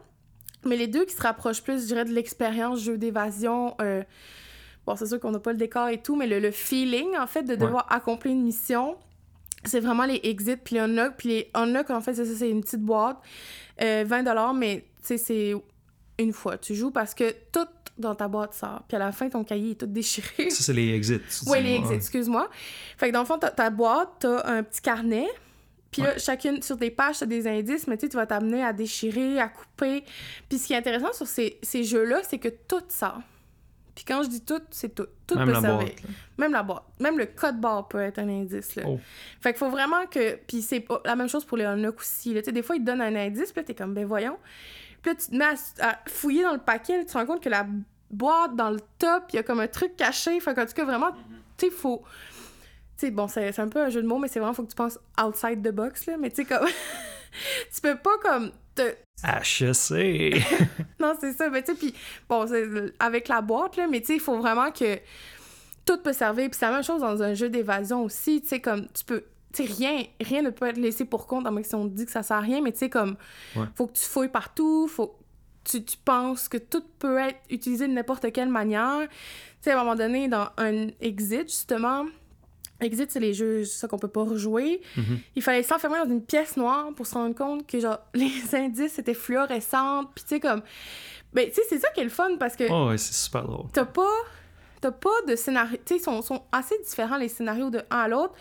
[0.65, 3.76] Mais les deux qui se rapprochent plus, je dirais, de l'expérience jeu d'évasion.
[3.80, 4.04] euh,
[4.86, 7.28] bon, c'est sûr qu'on n'a pas le décor et tout, mais le, le feeling, en
[7.28, 8.97] fait, de devoir accomplir une mission,
[9.63, 11.13] c'est vraiment les exits puis les unlock.
[11.17, 13.17] Puis les unlock, en fait, c'est ça, c'est une petite boîte,
[13.82, 15.54] euh, 20 mais tu sais, c'est
[16.19, 16.58] une fois.
[16.58, 18.84] Tu joues parce que tout dans ta boîte sort.
[18.88, 20.49] Puis à la fin, ton cahier est tout déchiré.
[20.49, 21.19] Ça, c'est les Exits.
[21.47, 22.49] Oui, les exits, excuse-moi.
[22.97, 25.27] Fait que dans le fond, ta boîte, t'as un petit carnet.
[25.91, 28.63] Puis là, chacune, sur des pages, t'as des indices, mais tu sais, tu vas t'amener
[28.63, 30.03] à déchirer, à couper.
[30.47, 33.21] Puis ce qui est intéressant sur ces, ces jeux-là, c'est que tout sort.
[33.95, 35.08] Puis quand je dis tout, c'est tout.
[35.25, 35.80] Tout Même peut la servir.
[35.88, 36.03] boîte.
[36.38, 36.84] Même la boîte.
[36.99, 38.75] Même le code barre peut être un indice.
[38.75, 38.84] Là.
[38.86, 38.99] Oh.
[39.41, 40.36] Fait qu'il faut vraiment que.
[40.45, 42.32] Puis c'est la même chose pour les unlock aussi.
[42.32, 42.41] Là.
[42.41, 44.38] Tu sais, Des fois, ils te donnent un indice, puis là, t'es comme, ben voyons.
[45.01, 47.25] Puis là, tu te mets à, à fouiller dans le paquet, là, tu te rends
[47.25, 47.65] compte que la
[48.10, 50.39] boîte, dans le top, il y a comme un truc caché.
[50.39, 51.12] Fait qu'en tout cas, vraiment,
[51.57, 52.03] tu sais, faut.
[52.97, 54.69] Tu sais, bon, c'est un peu un jeu de mots, mais c'est vraiment, faut que
[54.69, 56.17] tu penses outside the box, là.
[56.17, 56.67] Mais tu sais, comme.
[57.73, 58.51] tu peux pas, comme.
[58.75, 60.43] Te, HEC!
[60.99, 61.49] non, c'est ça.
[61.49, 61.93] Mais tu sais, puis
[62.29, 62.67] bon, c'est
[62.99, 64.99] avec la boîte, là, mais tu sais, il faut vraiment que
[65.86, 66.49] tout peut servir.
[66.49, 68.41] Puis c'est la même chose dans un jeu d'évasion aussi.
[68.41, 69.23] Tu sais, comme tu peux.
[69.58, 72.06] Sais, rien, rien ne peut être laissé pour compte, à moins que si on dit
[72.06, 73.15] que ça sert à rien, mais tu sais, comme.
[73.56, 73.65] Ouais.
[73.76, 75.13] Faut que tu fouilles partout, faut que
[75.72, 79.08] tu, tu penses que tout peut être utilisé de n'importe quelle manière.
[79.10, 79.15] Tu
[79.62, 82.06] sais, à un moment donné, dans un exit, justement.
[82.80, 84.82] Exit, c'est les jeux, c'est ça qu'on peut pas rejouer.
[84.96, 85.20] Mhm.
[85.36, 89.00] Il fallait s'enfermer dans une pièce noire pour se rendre compte que, genre, les indices
[89.00, 90.06] étaient fluorescents.
[90.13, 90.62] Puis, tu sais, comme.
[91.34, 93.43] Ben, tu sais, c'est ça qui est le fun parce que Oh, ouais, c'est super
[93.48, 93.65] drôle.
[93.74, 94.08] t'as pas.
[94.80, 95.76] T'as pas de scénario.
[95.78, 98.36] Tu sais, ils sont, sont assez différents, les scénarios de un à l'autre.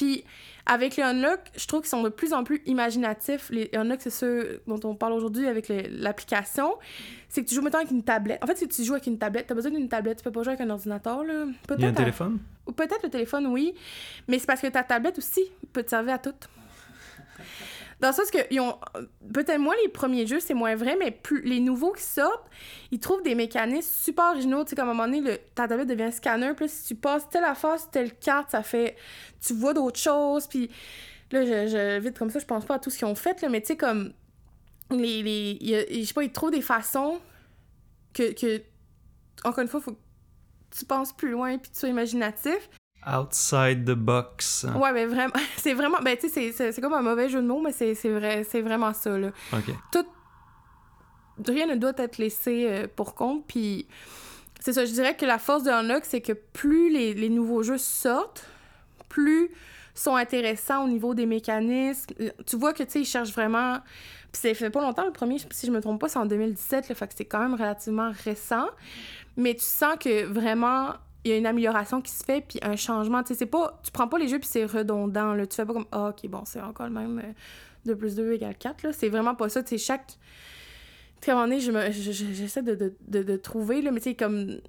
[0.00, 0.24] Puis
[0.64, 3.50] avec les Unlock, je trouve qu'ils sont de plus en plus imaginatifs.
[3.50, 6.72] Les Unlock, c'est ceux dont on parle aujourd'hui avec l'application.
[7.28, 8.42] C'est que tu joues maintenant avec une tablette.
[8.42, 10.18] En fait, si tu joues avec une tablette, t'as besoin d'une tablette.
[10.18, 11.32] Tu peux pas jouer avec un ordinateur, là.
[11.34, 12.38] Il y a un Peut-être à- téléphone?
[12.66, 13.74] ou peut-être le téléphone, oui.
[14.26, 16.32] Mais c'est parce que ta tablette aussi peut te servir à tout.
[18.00, 18.78] Dans le sens que ils ont
[19.34, 22.48] peut-être moins les premiers jeux, c'est moins vrai, mais plus les nouveaux qui sortent,
[22.90, 24.64] ils trouvent des mécanismes super originaux.
[24.64, 26.52] Tu sais, comme à un moment donné, le- ta tablette devient un scanner.
[26.56, 28.96] Puis si tu passes telle affaire telle carte, ça fait.
[29.46, 30.46] Tu vois d'autres choses.
[30.46, 30.70] Puis
[31.30, 33.40] là, je, je- vite comme ça, je pense pas à tout ce qu'ils ont fait,
[33.42, 34.12] là, mais tu sais, comme.
[34.90, 35.58] Les, les,
[36.00, 37.20] je sais pas, ils trouvent des façons
[38.14, 38.62] que.
[39.44, 39.98] Encore une fois, faut que
[40.76, 42.68] tu penses plus loin puis tu sois imaginatif.
[43.06, 44.66] Outside the box.
[44.76, 47.60] Ouais, mais vraiment, c'est vraiment, ben tu sais, c'est- comme un mauvais jeu de mots,
[47.62, 49.28] mais c'est c'est vrai, c'est vraiment ça, là.
[49.52, 49.74] OK.
[51.46, 53.86] Rien ne doit être laissé euh, pour compte, puis
[54.60, 57.62] c'est ça, je dirais que la force de Unlock, c'est que plus les, les nouveaux
[57.62, 58.44] jeux sortent,
[59.08, 59.50] plus
[59.94, 62.12] sont intéressants au niveau des mécanismes.
[62.20, 63.78] Euh, Tu vois que, tu sais, ils cherchent vraiment...
[64.32, 66.90] Puis ça fait pas longtemps, le premier, si je me trompe pas, c'est en 2017,
[66.90, 68.66] là, fait que c'est quand même relativement récent.
[69.38, 70.90] Mais tu sens que vraiment,
[71.24, 73.22] il y a une amélioration qui se fait, puis un changement.
[73.22, 73.80] Tu sais, c'est pas...
[73.82, 75.46] Tu prends pas les jeux, puis c'est redondant, là.
[75.46, 77.18] Tu fais pas comme, ah, OK, bon, c'est encore le même...
[77.18, 77.32] euh,
[77.86, 78.92] 2 plus 2 égale 4, là.
[78.92, 79.62] C'est vraiment pas ça.
[79.76, 80.18] Chaque...
[81.20, 84.60] Tu à un moment j'essaie de, de, de, de trouver, là, mais tu sais, comme...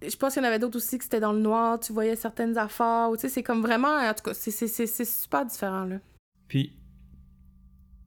[0.00, 2.16] Je pense qu'il y en avait d'autres aussi que c'était dans le noir, tu voyais
[2.16, 3.96] certaines affaires, ou tu sais, c'est comme vraiment...
[3.96, 5.96] En tout cas, c'est super différent, là.
[6.46, 6.72] Puis,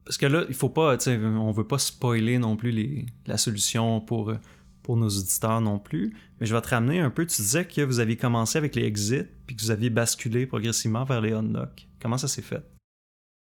[0.04, 3.06] parce que là, il faut pas, tu sais, on veut pas spoiler non plus les,
[3.26, 4.38] la solution pour, euh,
[4.86, 6.14] pour nos auditeurs non plus.
[6.38, 7.26] Mais je vais te ramener un peu.
[7.26, 11.02] Tu disais que vous aviez commencé avec les exits, puis que vous aviez basculé progressivement
[11.04, 11.88] vers les unlock.
[12.00, 12.62] Comment ça s'est fait?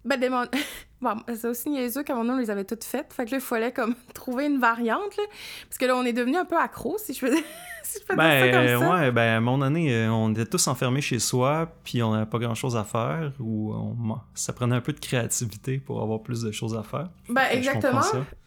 [0.05, 0.45] Ben, des mon-
[1.01, 3.13] bon, c'est aussi niaiseux qu'à un moment donné, on les avait toutes faites.
[3.13, 5.23] Fait que là, il fallait comme trouver une variante, là.
[5.69, 7.35] Parce que là, on est devenu un peu accro, si je peux,
[7.83, 8.91] si je peux dire ça Ben, comme ça.
[8.95, 12.25] ouais, ben, à mon année, euh, on était tous enfermés chez soi, puis on n'avait
[12.29, 16.21] pas grand chose à faire, ou on- ça prenait un peu de créativité pour avoir
[16.21, 17.09] plus de choses à faire.
[17.29, 18.01] Ben, Fait exactement.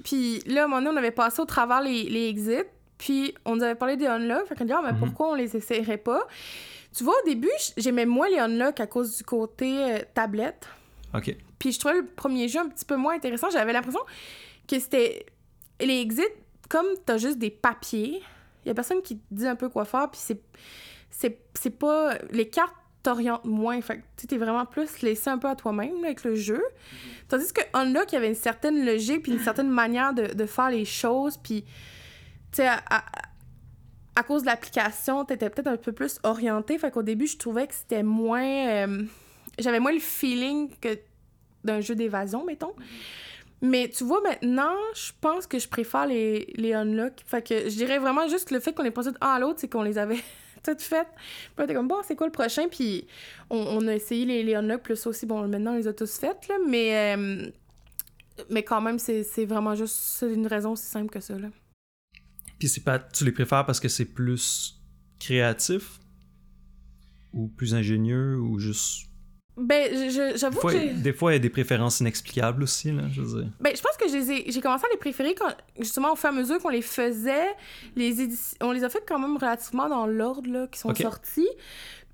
[0.04, 2.64] Puis là, à un moment donné, on avait passé au travers les, les exits,
[2.98, 4.46] puis on nous avait parlé des unlock.
[4.46, 4.98] Fait qu'on dit, ah, mais Mhm.
[4.98, 6.22] pourquoi on les essayerait pas?
[6.96, 10.66] Tu vois, au début, j'aimais moins les unlock à cause du côté euh, tablette.
[11.14, 11.36] OK.
[11.58, 13.50] Puis je trouvais le premier jeu un petit peu moins intéressant.
[13.50, 14.00] J'avais l'impression
[14.68, 15.26] que c'était.
[15.80, 16.22] Les exits,
[16.68, 18.22] comme t'as juste des papiers,
[18.64, 20.40] il y a personne qui te dit un peu quoi faire, puis c'est.
[21.54, 22.14] C'est pas.
[22.30, 23.80] Les cartes t'orientent moins.
[23.80, 26.62] Fait que tu t'es vraiment plus laissé un peu à toi-même avec le jeu.
[27.28, 30.70] Tandis que Unlock, il y avait une certaine logique, puis une certaine manière de, faire
[30.70, 31.62] les choses, puis.
[32.52, 36.76] Tu sais, à, à- cause de l'application, t'étais peut-être un peu plus orienté.
[36.78, 38.44] Fait qu'au début, je trouvais que c'était moins.
[38.68, 39.02] euh,
[39.60, 40.98] J'avais moins le feeling que
[41.64, 42.74] d'un jeu d'évasion, mettons.
[43.62, 47.12] Mais tu vois, maintenant, je pense que je préfère les, les unlock.
[47.26, 49.60] Fait que je dirais vraiment juste le fait qu'on est passé de un à l'autre,
[49.60, 50.22] c'est qu'on les avait
[50.64, 51.08] toutes faites.
[51.56, 52.68] Puis t'es comme, bon, c'est quoi le prochain?
[52.70, 53.06] Puis
[53.50, 56.48] on, a essayé les, les unlock, plus aussi, bon, maintenant, on les a tous faites,
[56.48, 56.56] là.
[56.66, 57.50] Mais, euh,
[58.48, 61.48] mais quand même, c'est vraiment juste une raison aussi simple que ça, là.
[62.58, 64.80] Puis c'est pas, tu les préfères parce que c'est plus
[65.18, 65.98] créatif?
[67.32, 68.38] Ou plus ingénieux?
[68.38, 69.06] Ou juste.
[69.56, 70.92] Ben, j'avoue fois, que j'ai...
[70.94, 73.50] des fois, il y a des préférences inexplicables aussi, là, je veux dire.
[73.60, 76.36] Ben, je pense que j'ai commencé à les préférer quand, justement, au fur et à
[76.36, 77.54] mesure qu'on les faisait.
[77.96, 81.48] Les éditions, on les a fait quand même relativement dans l'ordre, là, qui sont sortis.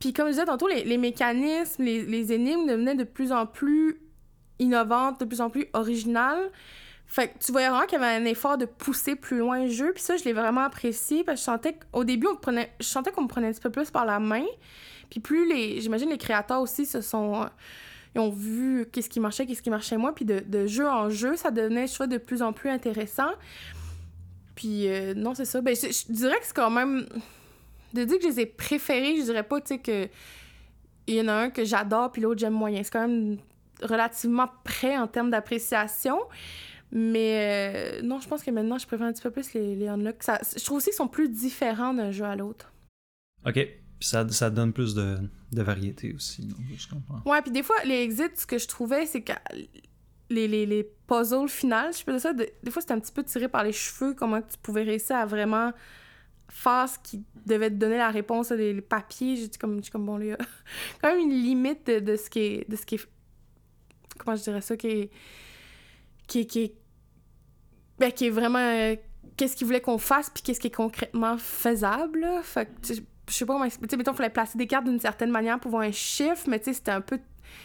[0.01, 3.47] Puis, comme je disais tantôt, les, les mécanismes, les, les énigmes devenaient de plus en
[3.47, 4.01] plus
[4.59, 6.51] innovantes, de plus en plus originales.
[7.07, 9.71] Fait que tu voyais vraiment qu'il y avait un effort de pousser plus loin le
[9.71, 9.93] jeu.
[9.93, 12.87] Puis ça, je l'ai vraiment apprécié parce que je sentais qu'au début, on prenait, je
[12.87, 14.45] sentais qu'on me prenait un petit peu plus par la main.
[15.11, 15.81] Puis plus les...
[15.81, 17.43] J'imagine les créateurs aussi se sont...
[17.43, 17.47] euh,
[18.15, 20.13] Ils ont vu qu'est-ce qui marchait, qu'est-ce qui marchait moins.
[20.13, 23.31] Puis de, de jeu en jeu, ça devenait, je trouve, de plus en plus intéressant.
[24.55, 25.61] Puis euh, non, c'est ça.
[25.61, 27.07] Ben, je, dirais que c'est quand même...
[27.95, 30.09] De dire que je les ai préférés, je dirais pas, tu sais, que...
[31.07, 32.83] Il y en a un que j'adore, puis l'autre, j'aime moyen.
[32.83, 33.37] C'est quand même
[33.81, 36.19] relativement près en termes d'appréciation.
[36.91, 39.87] Mais euh, non, je pense que maintenant, je préfère un petit peu plus les, les
[39.87, 40.23] unlock.
[40.23, 42.73] Ça, je trouve aussi qu'ils sont plus différents d'un jeu à l'autre.
[43.47, 43.59] OK.
[43.99, 45.19] Puis ça, ça donne plus de,
[45.53, 47.23] de variété aussi, donc je comprends.
[47.31, 49.33] Ouais, puis des fois, les exits, ce que je trouvais, c'est que
[50.29, 53.13] les, les, les puzzles finales, je peux dire ça, de- des fois, c'était un petit
[53.13, 55.73] peu tiré par les cheveux, comment tu pouvais réussir à vraiment
[56.49, 59.37] faire ce qui devait te donner la réponse, les, les papiers.
[59.37, 60.39] J'ai dit comme, comme bon, il y a
[61.03, 62.71] quand même une limite de, de ce qui est.
[62.71, 63.07] De ce qui est
[64.19, 65.11] comment je dirais ça, qui est.
[66.27, 66.47] qui est.
[66.47, 66.75] qui est,
[67.99, 68.59] ben, qui est vraiment.
[68.59, 68.95] euh,
[69.37, 72.43] qu'est-ce qu'il voulait qu'on fasse, puis qu'est-ce qui est concrètement faisable, là.
[72.43, 73.89] Fait que, tu sais, je sais pas comment expliquer.
[73.89, 76.45] Tu sais, mettons, il fallait placer des cartes d'une certaine manière pour voir un chiffre,
[76.49, 77.19] mais tu sais, c'était un peu,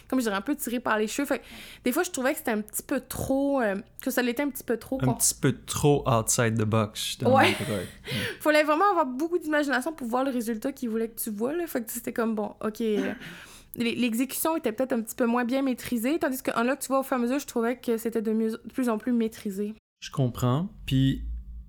[0.08, 1.26] comme je dirais, un peu tiré par les cheveux.
[1.26, 1.44] Fait que,
[1.84, 3.60] des fois, je trouvais que c'était un petit peu trop.
[3.60, 4.98] euh, que ça l'était un petit peu trop.
[5.02, 7.34] Un petit peu trop outside the box, justement.
[7.36, 7.54] Ouais.
[7.68, 7.86] Ouais.
[8.40, 11.66] fallait vraiment avoir beaucoup d'imagination pour voir le résultat qu'il voulait que tu vois, là.
[11.66, 12.80] Fait que c'était comme, bon, OK.
[12.80, 13.12] euh,
[13.76, 17.02] l'exécution était peut-être un petit peu moins bien maîtrisée, tandis que Unlock, tu vois, au
[17.02, 19.74] fur et à mesure, je trouvais que c'était de, mieux, de plus en plus maîtrisé.
[20.00, 20.68] Je comprends.
[20.86, 21.24] Puis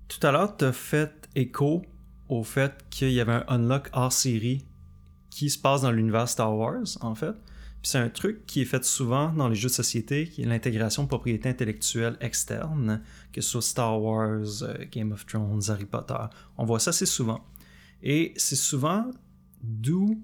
[0.08, 1.82] tout à l'heure, tu as fait écho
[2.34, 4.64] au fait qu'il y avait un Unlock hors série
[5.30, 7.32] qui se passe dans l'univers Star Wars, en fait.
[7.32, 10.46] Puis c'est un truc qui est fait souvent dans les jeux de société, qui est
[10.46, 15.84] l'intégration de propriétés intellectuelles externes, que ce soit Star Wars, euh, Game of Thrones, Harry
[15.84, 16.14] Potter.
[16.56, 17.44] On voit ça assez souvent.
[18.02, 19.10] Et c'est souvent
[19.62, 20.16] do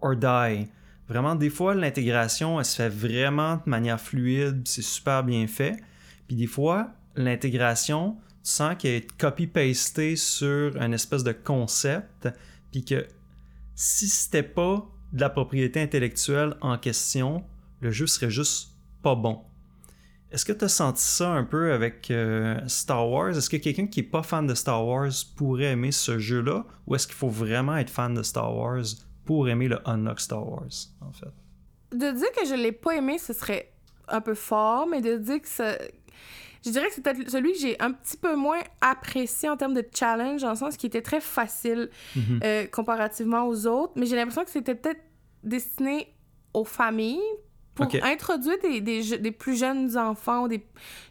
[0.00, 0.68] or die.
[1.08, 5.76] Vraiment, des fois, l'intégration, elle se fait vraiment de manière fluide, c'est super bien fait.
[6.26, 12.28] Puis des fois, l'intégration, tu sens qu'elle est copy-pastée sur un espèce de concept,
[12.70, 13.06] puis que
[13.74, 17.44] si c'était pas de la propriété intellectuelle en question,
[17.80, 18.70] le jeu serait juste
[19.02, 19.42] pas bon.
[20.32, 23.36] Est-ce que tu as senti ça un peu avec euh, Star Wars?
[23.36, 26.64] Est-ce que quelqu'un qui est pas fan de Star Wars pourrait aimer ce jeu-là?
[26.86, 28.84] Ou est-ce qu'il faut vraiment être fan de Star Wars
[29.26, 31.32] pour aimer le Unlock Star Wars, en fait?
[31.94, 33.72] De dire que je l'ai pas aimé, ce serait
[34.08, 35.76] un peu fort, mais de dire que ça,
[36.64, 39.74] je dirais que c'est peut-être celui que j'ai un petit peu moins apprécié en termes
[39.74, 42.40] de challenge, dans le sens qu'il était très facile Mhm.
[42.44, 43.92] euh, comparativement aux autres.
[43.96, 45.00] Mais j'ai l'impression que c'était peut-être
[45.42, 46.14] destiné
[46.54, 47.20] aux familles
[47.74, 50.62] pour introduire des, des, des plus jeunes enfants ou des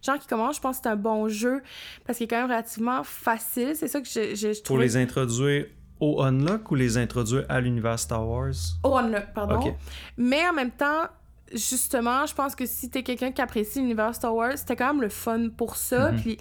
[0.04, 0.58] gens qui commencent.
[0.58, 1.62] Je pense que c'est un bon jeu
[2.06, 3.76] parce qu'il est quand même relativement facile.
[3.76, 5.66] C'est ça que je, je, je Pour les introduire
[6.00, 8.54] au Unlock ou les introduire à l'univers Star Wars?
[8.84, 9.76] Oh, Unlock, pardon.
[10.18, 11.08] Mais en même temps,
[11.54, 15.02] justement, je pense que si t'es quelqu'un qui apprécie l'univers Star Wars, c'était quand même
[15.02, 16.12] le fun pour ça.
[16.12, 16.22] Mhm.
[16.22, 16.38] Puis,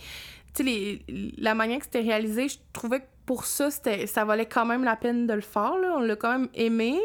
[0.55, 1.01] tu sais,
[1.39, 4.83] la manière que c'était réalisé, je trouvais que pour ça, c'était, ça valait quand même
[4.83, 5.77] la peine de le faire.
[5.79, 5.95] Là.
[5.97, 6.99] On l'a quand même aimé.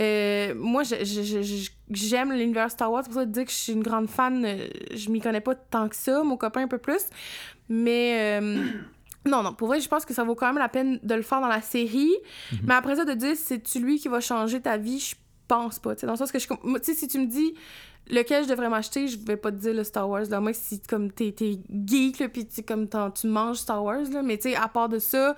[0.00, 3.02] Euh, moi, je- je- je- je- j'aime l'univers Star Wars.
[3.04, 4.44] C'est pour ça de dire que je suis une grande fan.
[4.44, 6.24] euh, Je m'y connais pas tant que ça.
[6.24, 7.02] Mon copain un peu plus.
[7.68, 8.40] Mais...
[8.40, 8.64] euh,
[9.24, 11.22] non, non, pour vrai, je pense que ça vaut quand même la peine de le
[11.22, 12.10] faire dans la série.
[12.64, 15.14] Mais après ça, de dire c'est-tu lui qui va changer ta vie, je
[15.48, 15.94] pense pas.
[15.94, 16.46] Dans le sens que je.
[16.80, 17.54] Tu si tu me dis
[18.10, 20.24] lequel je devrais m'acheter, je vais pas te dire le Star Wars.
[20.28, 20.40] Là.
[20.40, 21.34] Moi, si comme t'es,
[21.86, 24.88] geek, là, puis tu, comme tu manges Star Wars, là, mais tu sais, à part
[24.88, 25.36] de ça,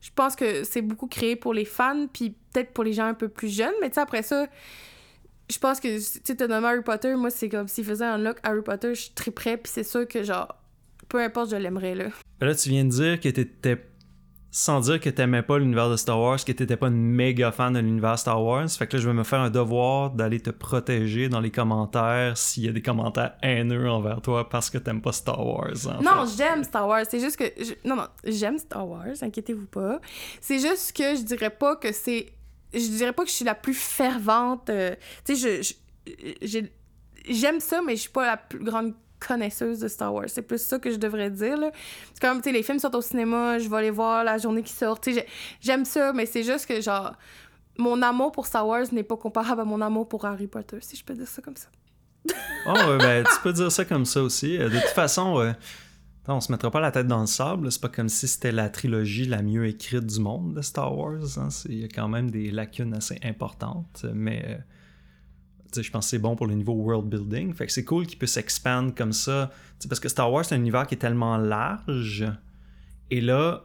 [0.00, 3.14] je pense que c'est beaucoup créé pour les fans, puis peut-être pour les gens un
[3.14, 3.74] peu plus jeunes.
[3.80, 4.46] Mais tu sais, après ça,
[5.50, 8.38] je pense que, tu sais, t'as Harry Potter, moi, c'est comme s'il faisait un look
[8.42, 10.54] Harry Potter, je suis très prêt, puis c'est sûr que, genre,
[11.08, 12.06] peu importe, je l'aimerais, là.
[12.40, 13.86] Là, tu viens de dire que t'étais.
[14.52, 17.72] Sans dire que t'aimais pas l'univers de Star Wars, que t'étais pas une méga fan
[17.74, 18.68] de l'univers Star Wars.
[18.68, 22.36] Fait que là, je vais me faire un devoir d'aller te protéger dans les commentaires
[22.36, 25.70] s'il y a des commentaires haineux envers toi parce que t'aimes pas Star Wars.
[25.86, 27.04] en Non, j'aime Star Wars.
[27.08, 27.44] C'est juste que.
[27.62, 30.00] je- Non, non, j'aime Star Wars, inquiétez-vous pas.
[30.40, 32.32] C'est juste que je dirais pas que c'est.
[32.74, 34.68] Je dirais pas que je suis la plus fervente.
[34.70, 35.74] euh, Tu sais, je.
[36.08, 36.72] je- j'ai-
[37.28, 40.24] J'aime ça, mais je suis pas la plus grande connaisseuse de Star Wars.
[40.28, 41.58] C'est plus ça que je devrais dire.
[42.14, 44.62] C'est comme, tu sais, les films sortent au cinéma, je vais les voir la journée
[44.62, 45.00] qui sort.
[45.00, 45.26] Tu sais, j'ai-
[45.60, 47.12] j'aime ça, mais c'est juste que, genre,
[47.78, 50.96] mon amour pour Star Wars n'est pas comparable à mon amour pour Harry Potter, si
[50.96, 51.68] je peux dire ça comme ça.
[52.66, 54.58] Oh, ben, tu peux dire ça comme ça aussi.
[54.58, 55.52] Euh, De toute façon, euh,
[56.28, 57.72] on se mettra pas la tête dans le sable.
[57.72, 61.38] C'est pas comme si c'était la trilogie la mieux écrite du monde de Star Wars.
[61.38, 61.48] hein.
[61.66, 64.04] Il y a quand même des lacunes assez importantes.
[64.12, 64.58] Mais euh,
[65.74, 67.54] je pense que c'est bon pour le niveau world building.
[67.54, 69.50] Fait que c'est cool qu'ils puissent expand comme ça.
[69.88, 72.24] Parce que Star Wars, c'est un univers qui est tellement large.
[73.10, 73.64] Et là,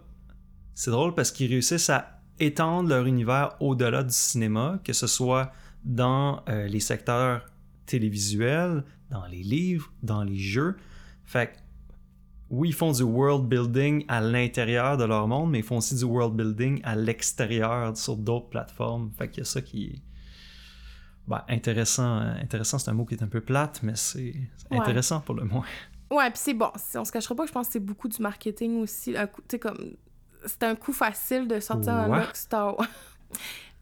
[0.74, 5.52] c'est drôle parce qu'ils réussissent à étendre leur univers au-delà du cinéma, que ce soit
[5.84, 7.46] dans euh, les secteurs
[7.86, 10.76] télévisuels, dans les livres, dans les jeux.
[11.24, 11.58] Fait que,
[12.50, 15.96] oui, ils font du world building à l'intérieur de leur monde, mais ils font aussi
[15.96, 19.12] du world building à l'extérieur sur d'autres plateformes.
[19.18, 20.02] Fait qu'il y a ça qui est
[21.28, 22.20] ben, intéressant.
[22.22, 24.34] euh, Intéressant, c'est un mot qui est un peu plate, mais c'est
[24.72, 24.80] Ouais.
[24.80, 25.64] intéressant pour le moins.
[26.12, 26.70] Ouais, puis c'est bon.
[26.96, 29.18] On se cachera pas que je pense que c'est beaucoup du marketing aussi.
[29.18, 29.96] Un coup, comme.
[30.46, 32.20] C'est un coup facile de sortir un Ouais.
[32.20, 32.88] look Star Wars.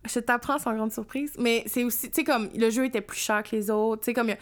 [0.06, 1.34] Je t'apprends sans grande surprise.
[1.38, 4.02] Mais c'est aussi, tu sais, comme le jeu était plus cher que les autres.
[4.02, 4.30] Tu sais, comme.
[4.30, 4.38] y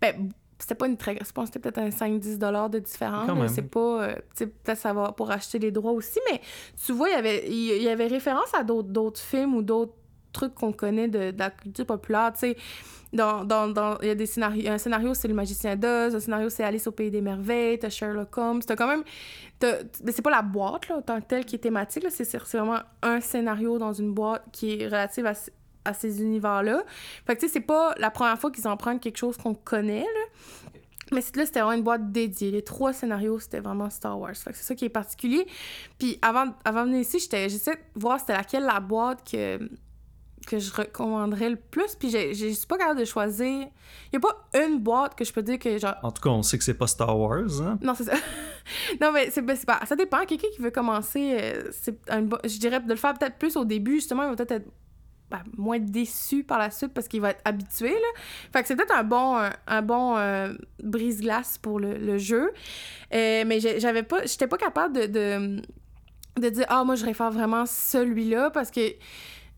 [0.00, 1.18] Ben, c'était pas une très.
[1.22, 2.38] Je pense c'était peut-être un 5-10
[2.70, 3.30] de différence.
[3.38, 3.48] Mais.
[3.48, 4.02] C'est pas.
[4.04, 6.18] euh, tu sais, peut-être ça va pour acheter les droits aussi.
[6.30, 6.40] Mais
[6.84, 9.92] tu vois, il y avait, il y avait référence à d'autres films ou d'autres
[10.36, 12.32] trucs qu'on connaît de, la culture populaire.
[12.34, 12.56] Tu sais,
[13.12, 14.70] dans, dans, dans- y a des scénarios.
[14.70, 16.14] Un scénario, c'est Le Magicien d'Oz.
[16.14, 17.78] Un scénario, c'est Alice au Pays des Merveilles.
[17.78, 18.60] T'as Sherlock Holmes.
[18.60, 19.02] T'as quand même.
[19.62, 22.02] Mais c'est pas la boîte, là, tant que telle, qui est thématique.
[22.04, 22.10] là.
[22.10, 26.82] C'est c'est vraiment un scénario dans une boîte qui est relative à, ces univers-là.
[27.26, 29.54] Fait que, tu sais, c'est pas la première fois qu'ils en prennent quelque chose qu'on
[29.54, 30.24] connaît, là.
[31.12, 32.50] Mais là, c'était vraiment une boîte dédiée.
[32.50, 34.34] Les trois scénarios, c'était vraiment Star Wars.
[34.34, 35.46] Fait que c'est ça qui est particulier.
[35.98, 39.58] Puis avant, avant de venir ici, j'étais- j'essayais de voir c'était laquelle la boîte que,
[40.46, 41.94] que je recommanderais le plus.
[41.96, 43.66] Puis je suis pas capable de choisir.
[44.12, 45.96] Il y a pas une boîte que je peux dire que genre.
[46.02, 47.60] En tout cas, on sait que c'est pas Star Wars.
[47.60, 47.78] Hein?
[47.82, 48.14] Non, c'est ça.
[49.00, 49.80] non, mais c'est ben, c'est pas.
[49.84, 50.24] Ça dépend.
[50.24, 53.56] Quelqu'un qui veut commencer, euh, c'est une bo- je dirais de le faire peut-être plus
[53.56, 54.68] au début, justement, il va peut-être être
[55.30, 57.90] ben, moins déçu par la suite parce qu'il va être habitué.
[57.90, 58.20] Là.
[58.52, 59.36] Fait que c'est peut-être un bon,
[59.66, 62.52] un, bon euh, brise-glace pour le, jeu.
[63.12, 65.62] Euh, mais j'avais pas, j'étais pas capable de, de,
[66.40, 68.80] de dire Ah, moi, je réfère vraiment celui-là parce que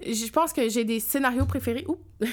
[0.00, 1.84] je pense que j'ai des scénarios préférés.
[1.88, 2.00] Oups!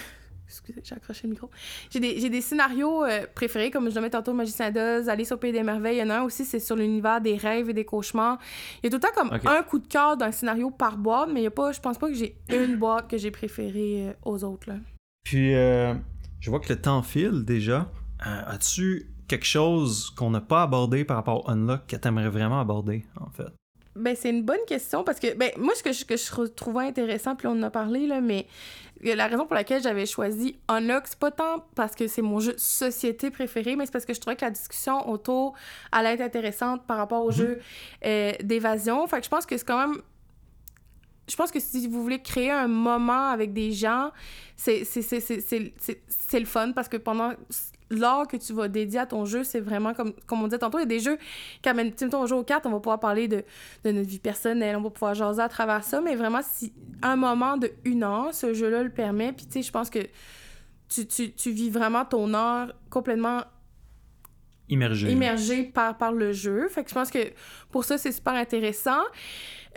[0.48, 1.50] Excusez, j'ai accroché le micro.
[1.90, 5.38] J'ai des, des, scénarios euh, préférés, comme je le mets tantôt Magicien d'Oz, Alice au
[5.38, 5.98] Pays des Merveilles.
[5.98, 8.38] Il y en a un aussi, c'est sur l'univers des rêves et des cauchemars.
[8.82, 11.30] Il y a tout le temps comme un coup de cœur d'un scénario par boîte,
[11.34, 14.10] mais il y a pas, je pense pas que j'ai une boîte que j'ai préférée
[14.10, 14.70] euh, aux autres.
[14.70, 14.76] Là.
[15.24, 15.96] Puis, euh,
[16.40, 17.92] je vois que le temps file déjà.
[18.20, 22.60] As-tu quelque chose qu'on n'a pas abordé par rapport au Unlock que tu aimerais vraiment
[22.60, 23.52] aborder, en fait?
[23.96, 26.86] Ben, c'est une bonne question parce que, ben, moi, ce que je, que je trouvais
[26.86, 28.46] intéressant, puis on en a parlé, là, mais
[29.02, 33.30] la raison pour laquelle j'avais choisi c'est pas tant parce que c'est mon jeu société
[33.30, 35.54] préféré, mais c'est parce que je trouvais que la discussion autour
[35.92, 37.36] allait être intéressante par rapport au mhm.
[37.36, 37.60] jeu
[38.06, 39.06] euh, d'évasion.
[39.08, 40.02] Fait que je pense que c'est quand même
[41.28, 44.12] je pense que si vous voulez créer un moment avec des gens,
[44.56, 44.84] c'est
[46.34, 47.34] le fun parce que pendant
[47.90, 50.80] l'heure que tu vas dédier à ton jeu, c'est vraiment comme, comme on disait tantôt,
[50.80, 51.18] il y a des jeux
[51.62, 53.44] qui amènent, tu on joue aux cartes, on va pouvoir parler de,
[53.84, 57.58] notre vie personnelle, on va pouvoir jaser à travers ça, mais vraiment, si un moment
[57.58, 60.00] de une heure, ce jeu-là le permet, puis tu sais, je pense que
[60.88, 63.42] tu, tu, tu, vis vraiment ton heure complètement
[64.70, 66.68] immergé, immergé par, par le jeu.
[66.70, 67.20] Fait que je pense que
[67.72, 69.02] pour ça, c'est super intéressant.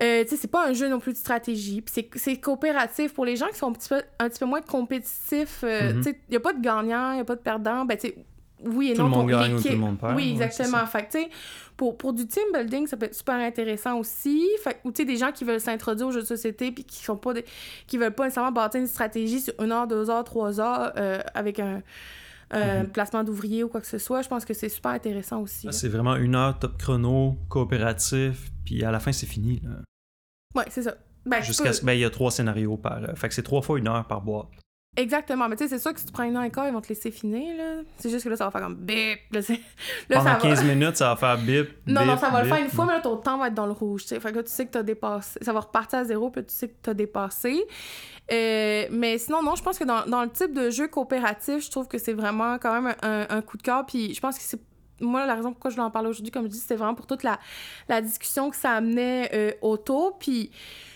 [0.01, 1.83] Euh, tu sais, c'est pas un jeu non plus de stratégie.
[1.83, 3.13] Puis c'est coopératif.
[3.15, 5.97] Pour les gens qui sont un petit peu, un petit peu moins compétitifs, euh, mm-hmm.
[5.97, 7.85] tu sais, il a pas de gagnant, il n'y a pas de perdant.
[7.85, 8.17] Ben, tu sais,
[8.65, 9.09] oui et tout non.
[9.09, 10.17] Le monde gagne ou tout le monde perd.
[10.17, 10.85] Oui, exactement.
[10.87, 11.29] fait que, tu sais,
[11.77, 14.47] pour, pour du team building, ça peut être super intéressant aussi.
[14.63, 17.03] Fait ou, tu sais, des gens qui veulent s'introduire au jeu de société puis qui
[17.03, 17.45] sont pas des,
[17.87, 21.21] qui veulent pas nécessairement bâtir une stratégie sur une heure, deux heures, trois heures euh,
[21.35, 21.83] avec un
[22.55, 22.89] euh, mhm.
[22.91, 24.23] placement d'ouvriers ou quoi que ce soit.
[24.23, 25.69] Je pense que c'est super intéressant aussi.
[25.69, 29.61] Ah, c'est vraiment une heure top chrono, coopératif, puis à la fin, c'est fini.
[29.63, 29.83] Là.
[30.55, 30.95] Ouais, c'est ça.
[31.27, 33.03] Ben, Jusqu'à ce ben, il y a trois scénarios par.
[33.03, 34.49] Euh, fait que c'est trois fois une heure par boîte.
[34.99, 35.49] Exactement.
[35.49, 36.81] Mais tu sais, c'est sûr que si tu prends une heure et quart, ils vont
[36.81, 37.83] te laisser finir, là.
[37.99, 39.21] C'est juste que là, ça va faire comme bip.
[39.31, 39.41] Là,
[40.09, 41.69] Pendant 15 minutes, ça va faire bip.
[41.87, 43.67] Non, non, ça va le faire une fois, mais là, ton temps va être dans
[43.67, 44.21] le rouge, tu sais.
[44.21, 45.39] Fait que là, tu sais que t'as dépassé.
[45.41, 47.65] Ça va repartir à zéro, puis tu sais que t'as dépassé.
[48.33, 51.71] Euh, mais sinon, non, je pense que dans, dans, le type de jeu coopératif, je
[51.71, 53.87] trouve que c'est vraiment quand même un, un coup de cœur.
[53.87, 54.61] Puis je pense que c'est
[55.01, 57.07] moi, la raison pourquoi je voulais en parler aujourd'hui, comme je dis, c'était vraiment pour
[57.07, 57.39] toute la,
[57.89, 60.19] la discussion que ça amenait euh, autour.
[60.19, 60.51] Puis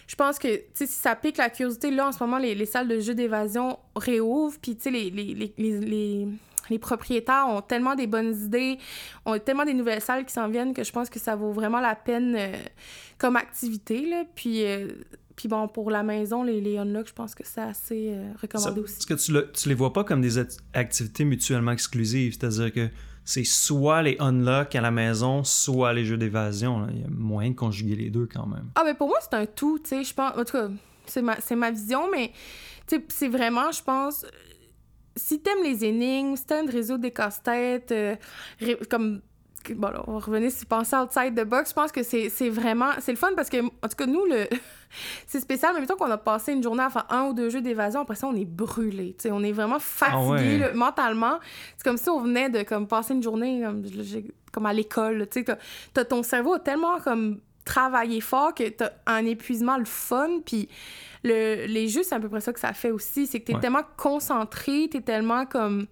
[0.07, 2.55] je pense que, tu sais, si ça pique la curiosité, là, en ce moment, les,
[2.55, 6.29] les salles de jeux d'évasion réouvrent, puis, tu sais, les, les, les,
[6.71, 8.79] les, propriétaires ont tellement des bonnes idées,
[9.27, 11.81] ont tellement des nouvelles salles qui s'en viennent que je pense que ça vaut vraiment
[11.81, 12.53] la peine euh,
[13.19, 14.25] comme activité, là.
[14.35, 14.65] Puis...
[14.65, 14.89] Euh,
[15.35, 18.99] puis bon, pour la maison, les, les unlock, je pense que c'est assez recommandé aussi.
[18.99, 20.39] Est-ce que tu, le, tu les vois pas comme des
[20.75, 22.37] activités mutuellement exclusives?
[22.39, 22.91] C'est-à-dire que
[23.25, 26.87] c'est soit les unlock à la maison, soit les jeux d'évasion.
[26.91, 28.71] Il y a moyen de conjuguer les deux quand même.
[28.75, 30.05] Ah, mais pour moi, c'est un tout, tu sais.
[30.05, 30.33] Je pense.
[30.37, 30.69] En tout cas,
[31.07, 32.33] c'est ma, ma vision, mais
[33.09, 34.27] c'est vraiment, je pense.
[35.15, 38.17] Si t'aimes les énigmes, si t'aimes le réseau des casse-têtes, euh,
[38.89, 39.21] comme
[39.71, 41.71] bon, on va revenir si penser outside the box.
[41.71, 42.91] Je pense que c'est vraiment.
[43.01, 44.49] C'est le fun parce que, en tout cas, nous, le
[45.27, 45.73] c'est spécial.
[45.75, 48.01] Mais mettons qu'on a passé une journée à faire un ou deux jeux d'évasion.
[48.01, 49.17] Après ça, on est brûlé.
[49.31, 51.39] On est vraiment fatigué ah mentalement.
[51.77, 53.85] C'est comme si on venait de comme, passer une journée comme,
[54.53, 55.29] comme à l'école.
[56.09, 60.41] Ton cerveau a tellement comme travaillé fort que t'as un épuisement le fun.
[60.45, 60.69] Puis
[61.25, 63.27] le, les jeux, c'est à peu près ça que ça fait aussi.
[63.27, 65.87] C'est que t'es es tellement concentré, t'es tellement comme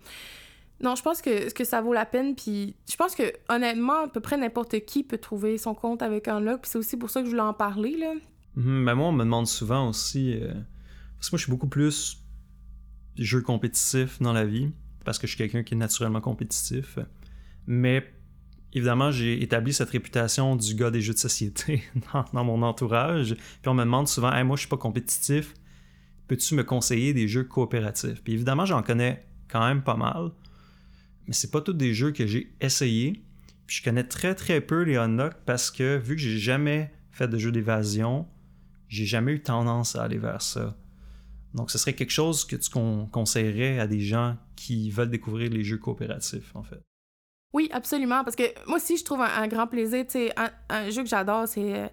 [0.82, 2.34] non, je pense que, que ça vaut la peine.
[2.34, 6.28] Puis je pense que, honnêtement, à peu près n'importe qui peut trouver son compte avec
[6.28, 6.60] un log.
[6.62, 7.96] Puis c'est aussi pour ça que je voulais en parler.
[7.98, 8.14] Là.
[8.56, 10.34] Mhm, ben moi, on me demande souvent aussi.
[10.34, 10.54] Euh,
[11.16, 12.22] parce que moi, je suis beaucoup plus
[13.16, 14.70] jeu compétitif dans la vie.
[15.04, 16.98] Parce que je suis quelqu'un qui est naturellement compétitif.
[17.66, 18.10] Mais
[18.72, 21.82] évidemment, j'ai établi cette réputation du gars des jeux de société
[22.32, 23.34] dans, mon entourage.
[23.34, 25.52] Puis on me demande souvent moi, je suis pas compétitif.
[26.26, 28.22] Peux-tu me conseiller des jeux coopératifs?
[28.22, 30.30] Puis évidemment, j'en connais quand même pas mal
[31.30, 33.22] mais c'est pas tous des jeux que j'ai essayé.
[33.68, 37.28] Puis je connais très très peu les Unlock parce que vu que j'ai jamais fait
[37.28, 38.26] de jeux d'évasion,
[38.88, 40.76] j'ai jamais eu tendance à aller vers ça.
[41.54, 42.68] Donc ce serait quelque chose que tu
[43.12, 46.80] conseillerais à des gens qui veulent découvrir les jeux coopératifs en fait.
[47.52, 48.22] Oui, absolument.
[48.22, 50.04] Parce que moi aussi, je trouve un, grand plaisir.
[50.06, 50.34] Tu sais,
[50.68, 51.86] un, jeu que j'adore, c'est euh,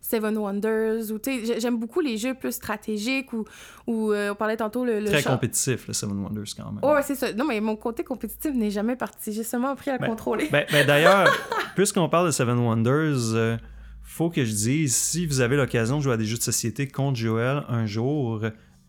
[0.00, 1.12] Seven Wonders.
[1.12, 3.44] Ou, tu sais, j'aime beaucoup les jeux plus stratégiques ou,
[3.86, 5.04] ou euh, on parlait tantôt le.
[5.04, 6.80] Très compétitif, le Seven Wonders, quand même.
[6.82, 7.32] Oh, ouais, c'est ça.
[7.32, 9.32] Non, mais mon côté compétitif n'est jamais parti.
[9.32, 10.48] J'ai seulement appris à le ben, contrôler.
[10.50, 11.28] Ben, ben d'ailleurs,
[11.76, 13.56] puisqu'on parle de Seven Wonders, euh,
[14.02, 16.88] faut que je dise, si vous avez l'occasion de jouer à des jeux de société
[16.88, 18.42] contre Joël un jour,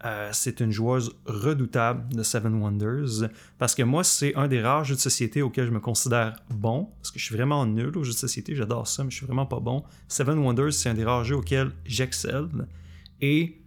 [0.06, 4.84] euh, c'est une joueuse redoutable de Seven Wonders parce que moi, c'est un des rares
[4.84, 8.04] jeux de société auxquels je me considère bon parce que je suis vraiment nul aux
[8.04, 9.84] jeux de société, j'adore ça, mais je suis vraiment pas bon.
[10.08, 12.50] Seven Wonders, c'est un des rares jeux auxquels j'excelle
[13.20, 13.62] et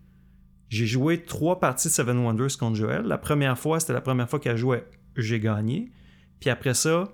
[0.68, 3.02] J'ai joué trois parties de Seven Wonders contre Joël.
[3.02, 4.86] La première fois, c'était la première fois qu'elle jouait,
[5.16, 5.90] j'ai gagné.
[6.40, 7.08] Puis après ça,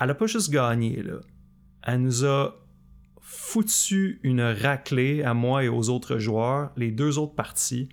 [0.00, 1.20] elle a pas juste gagné, là.
[1.82, 2.54] Elle nous a
[3.20, 7.88] foutu une raclée à moi et aux autres joueurs, les deux autres parties.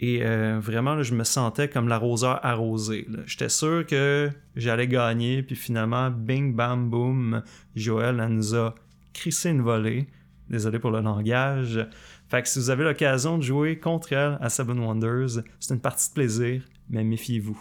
[0.00, 3.06] Et euh, vraiment, je me sentais comme l'arroseur arrosé.
[3.26, 7.42] J'étais sûr que j'allais gagner, puis finalement, bing, bam, boom,
[7.74, 8.74] Joël, elle nous a
[9.12, 10.06] crissé une volée.
[10.48, 11.86] Désolé pour le langage.
[12.28, 15.80] Fait que si vous avez l'occasion de jouer contre elle à Seven Wonders, c'est une
[15.80, 17.58] partie de plaisir, mais méfiez-vous.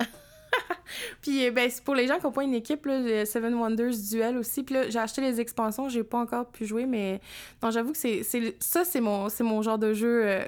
[1.20, 2.88] Puis, euh, ben, pour les gens qui n'ont pas une équipe,
[3.26, 4.62] Seven Wonders Duel aussi.
[4.62, 7.20] Puis là, j'ai acheté les expansions, j'ai pas encore pu jouer, mais
[7.62, 8.22] non, j'avoue que c'est,
[8.58, 10.44] ça, c'est mon, mon genre de jeu euh,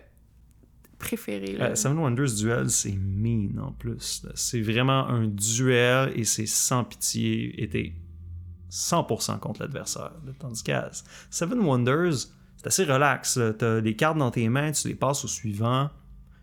[0.98, 1.56] préféré.
[1.56, 1.70] Là.
[1.70, 4.26] Euh, Seven Wonders Duel, c'est mean en plus.
[4.34, 7.92] C'est vraiment un duel et c'est sans pitié et t'es
[8.70, 10.12] 100% contre l'adversaire.
[10.38, 10.90] Tandis qu'à
[11.30, 13.38] Seven Wonders, c'est assez relax.
[13.58, 15.90] T'as des cartes dans tes mains, tu les passes au suivant.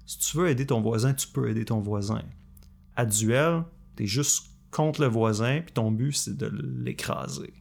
[0.06, 2.22] Si tu veux aider ton voisin, tu peux aider ton voisin.
[2.96, 3.64] À duel,
[3.96, 6.52] t'es juste contre le voisin, puis ton but, c'est de
[6.84, 7.54] l'écraser.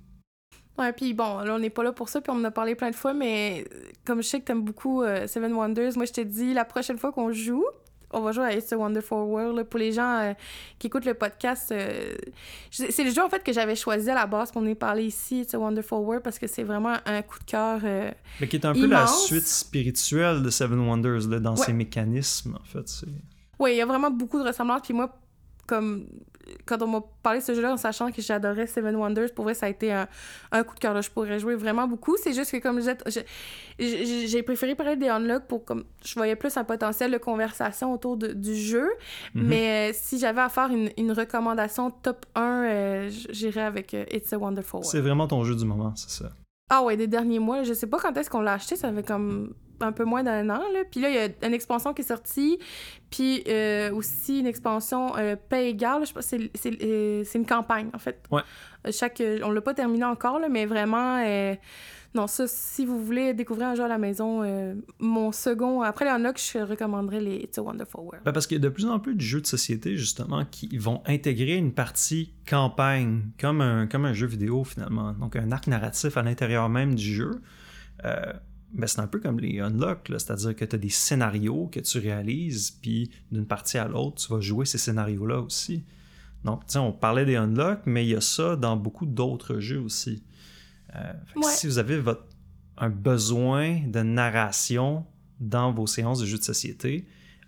[0.79, 2.75] Ouais, puis bon, là, on n'est pas là pour ça, puis on en a parlé
[2.75, 6.07] plein de fois, mais euh, comme je sais que t'aimes beaucoup euh, Seven Wonders, moi,
[6.07, 7.65] je te dis, la prochaine fois qu'on joue,
[8.15, 9.57] on va jouer à It's a Wonderful World.
[9.57, 9.65] là.
[9.65, 10.33] Pour les gens euh,
[10.79, 12.15] qui écoutent le podcast, euh,
[12.71, 15.41] c'est le jeu, en fait, que j'avais choisi à la base pour en parler ici,
[15.43, 17.81] It's a Wonderful World, parce que c'est vraiment un coup de cœur.
[18.41, 21.67] Mais qui est un peu la suite spirituelle de Seven Wonders, là, dans Ouais.
[21.67, 23.05] ses mécanismes, en fait.
[23.59, 24.83] Oui, il y a vraiment beaucoup de ressemblances.
[24.83, 25.15] Puis moi,
[25.67, 26.07] comme
[26.67, 29.55] quand on m'a parlé de ce jeu-là en sachant que j'adorais Seven Wonders, pour vrai,
[29.55, 30.09] ça a été un,
[30.51, 30.93] un coup de cœur.
[30.93, 31.01] là.
[31.01, 32.17] Je pourrais jouer vraiment beaucoup.
[32.21, 33.21] C'est juste que, comme je
[33.79, 38.17] j'ai préféré parler des Unlock pour comme je voyais plus un potentiel de conversation autour
[38.17, 38.89] de- du jeu.
[39.35, 39.47] Mhm.
[39.47, 44.05] Mais euh, si j'avais à faire une, une recommandation top 1, euh, j'irais avec euh,
[44.13, 44.85] It's a Wonderful.
[44.85, 46.31] C'est vraiment ton jeu du moment, c'est ça.
[46.69, 47.63] Ah ouais, des derniers mois.
[47.63, 48.77] Je sais pas quand est-ce qu'on l'a acheté.
[48.77, 50.63] Ça fait comme un peu moins d'un an.
[50.73, 50.85] Là.
[50.91, 52.59] Puis là, il y a une expansion qui est sortie.
[53.11, 56.03] Puis euh, aussi une expansion euh, paix égale.
[56.03, 58.23] Je sais pas, c'est, c'est, euh, c'est une campagne, en fait.
[58.31, 58.43] Ouais.
[58.87, 61.23] Euh, Chaque, on l'a pas terminé encore, là, mais vraiment...
[62.15, 65.81] non, ça, si vous voulez découvrir un jeu à la maison, euh, mon second...
[65.81, 68.25] Après les Unlock, je recommanderais les It's a Wonderful World.
[68.25, 70.77] Ben, parce qu'il y a de plus en plus de jeux de société, justement, qui
[70.77, 75.13] vont intégrer une partie campagne, comme un, comme un jeu vidéo, finalement.
[75.13, 77.41] Donc, un arc narratif à l'intérieur même du jeu.
[78.05, 78.33] Euh,
[78.75, 81.99] ben, c'est un peu comme les Unlock, c'est-à-dire que tu as des scénarios que tu
[81.99, 85.83] réalises, puis d'une partie à l'autre, tu vas jouer ces scénarios-là aussi.
[86.45, 90.23] Donc, on parlait des Unlock, mais il y a ça dans beaucoup d'autres jeux aussi.
[90.97, 91.43] Euh, Ouais.
[91.45, 92.25] Si vous avez votre,
[92.77, 95.05] un besoin de narration
[95.41, 97.07] dans vos séances de jeux de société,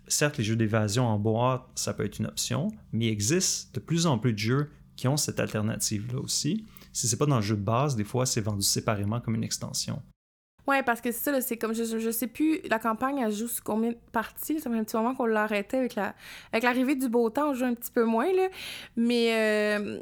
[0.08, 3.80] certes, les jeux d'évasion en boîte, ça peut être une option, mais il existe de
[3.80, 6.64] plus en plus de jeux qui ont cette alternative-là aussi.
[6.92, 9.44] Si c'est pas dans le jeu de base, des fois, c'est vendu séparément comme une
[9.44, 10.00] extension.
[10.66, 13.32] Ouais, parce que c'est ça, c'est comme, je, je, je sais plus, la campagne, elle
[13.32, 14.60] joue sur combien de parties?
[14.60, 16.14] Ça fait un petit moment qu'on l'a arrêté avec la
[16.52, 18.48] avec l'arrivée du beau temps, on joue un petit peu moins, là.
[18.96, 19.34] Mais
[19.78, 20.00] euh,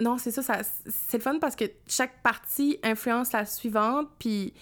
[0.00, 4.54] non, c'est ça, ça c'est le fun parce que chaque partie influence la suivante, puis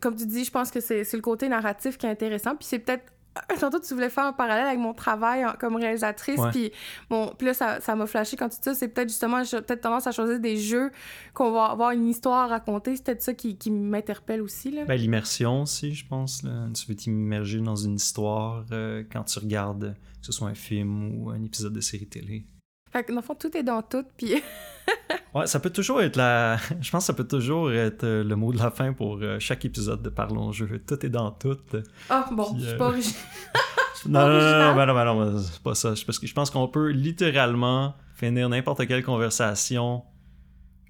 [0.00, 2.78] comme tu dis, je pense que c'est le côté narratif qui est intéressant, puis c'est
[2.78, 3.04] peut-être...
[3.60, 6.72] Tantôt, tu voulais faire un parallèle avec mon travail en- comme réalisatrice, puis
[7.08, 8.74] bon, puis là, ça ça m'a flashé quand tu dis ça.
[8.74, 10.90] C'est peut-être justement, j'ai peut-être tendance à choisir des jeux
[11.34, 12.96] qu'on va avoir une histoire à raconter.
[12.96, 14.84] C'est peut-être ça qui, qui m'interpelle aussi, là.
[14.86, 16.42] Ben, L'immersion aussi, je pense.
[16.42, 16.66] là.
[16.74, 21.14] Tu veux t'immerger dans une histoire euh, quand tu regardes, que ce soit un film
[21.22, 22.44] ou un épisode de série télé.
[22.92, 24.34] Fait que dans le fond, tout est dans tout, puis...
[25.34, 26.56] Ouais, ça peut toujours être la.
[26.80, 29.38] Je pense que ça peut toujours être euh, le mot de la fin pour euh,
[29.38, 30.82] chaque épisode de Parlons Jeu.
[30.86, 31.58] Tout est dans tout.
[32.08, 33.14] Ah, bon, Puis, je suis pas origi-
[34.06, 35.92] Non, non, non, non, ben non, ben non, ben c'est pas ça.
[36.06, 40.02] Parce que je pense qu'on peut littéralement finir n'importe quelle conversation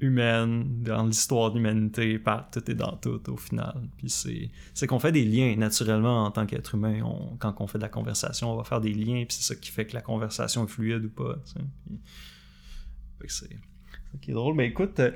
[0.01, 3.89] humaine dans l'histoire de l'humanité par tout est dans tout au final.
[3.97, 7.01] Puis c'est, qu'on fait des liens naturellement en tant qu'être humain.
[7.05, 9.61] On- quand on fait de la conversation, on va faire des liens, puis c'est ça
[9.61, 11.35] qui fait que la conversation est fluide ou pas.
[11.45, 11.61] tu sais.
[13.19, 14.55] Puis- c'est drôle.
[14.55, 15.11] Mais écoute, euh,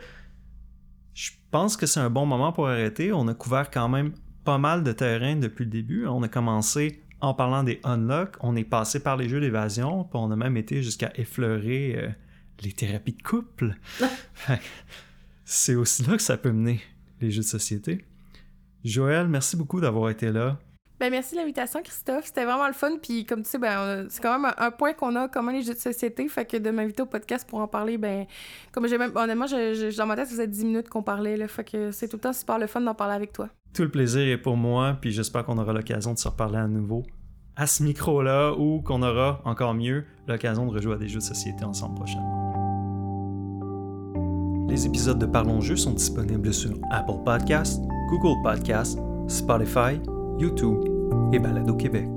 [1.15, 3.13] je pense que c'est un bon moment pour arrêter.
[3.13, 4.13] On a couvert quand même
[4.45, 6.07] pas mal de terrain depuis le début.
[6.07, 10.15] On a commencé en parlant des unlock, on est passé par les jeux d'évasion, puis
[10.21, 12.09] on a même été jusqu'à effleurer euh,
[12.63, 13.75] les thérapies de couple.
[13.99, 14.53] Que
[15.45, 16.81] c'est aussi là que ça peut mener,
[17.21, 18.05] les jeux de société.
[18.85, 20.59] Joël, merci beaucoup d'avoir été là.
[20.99, 22.27] Ben, merci de l'invitation, Christophe.
[22.27, 22.93] C'était vraiment le fun.
[23.03, 25.75] Puis, comme tu sais, ben, c'est quand même un, point qu'on a commun les jeux
[25.75, 26.29] de société.
[26.29, 28.27] Fait que de m'inviter au podcast pour en parler, ben,
[28.71, 31.37] comme j'ai même, honnêtement, je, je- dans ma tête, ça faisait 10 minutes qu'on parlait,
[31.37, 31.49] là.
[31.49, 33.49] Fait que c'est tout le temps super le fun d'en parler avec toi.
[33.75, 36.69] Tout le plaisir est pour moi, puis j'espère qu'on aura l'occasion de se reparler à
[36.69, 37.03] nouveau
[37.57, 41.25] à ce micro-là, ou qu'on aura, encore mieux, l'occasion de rejouer à des jeux de
[41.25, 42.42] société ensemble prochainement.
[44.73, 48.99] Les épisodes de Parlons Jeux sont disponibles sur Apple Podcasts, Google Podcasts,
[49.29, 50.01] Spotify,
[50.39, 50.79] YouTube
[51.31, 52.09] et Balado Québec.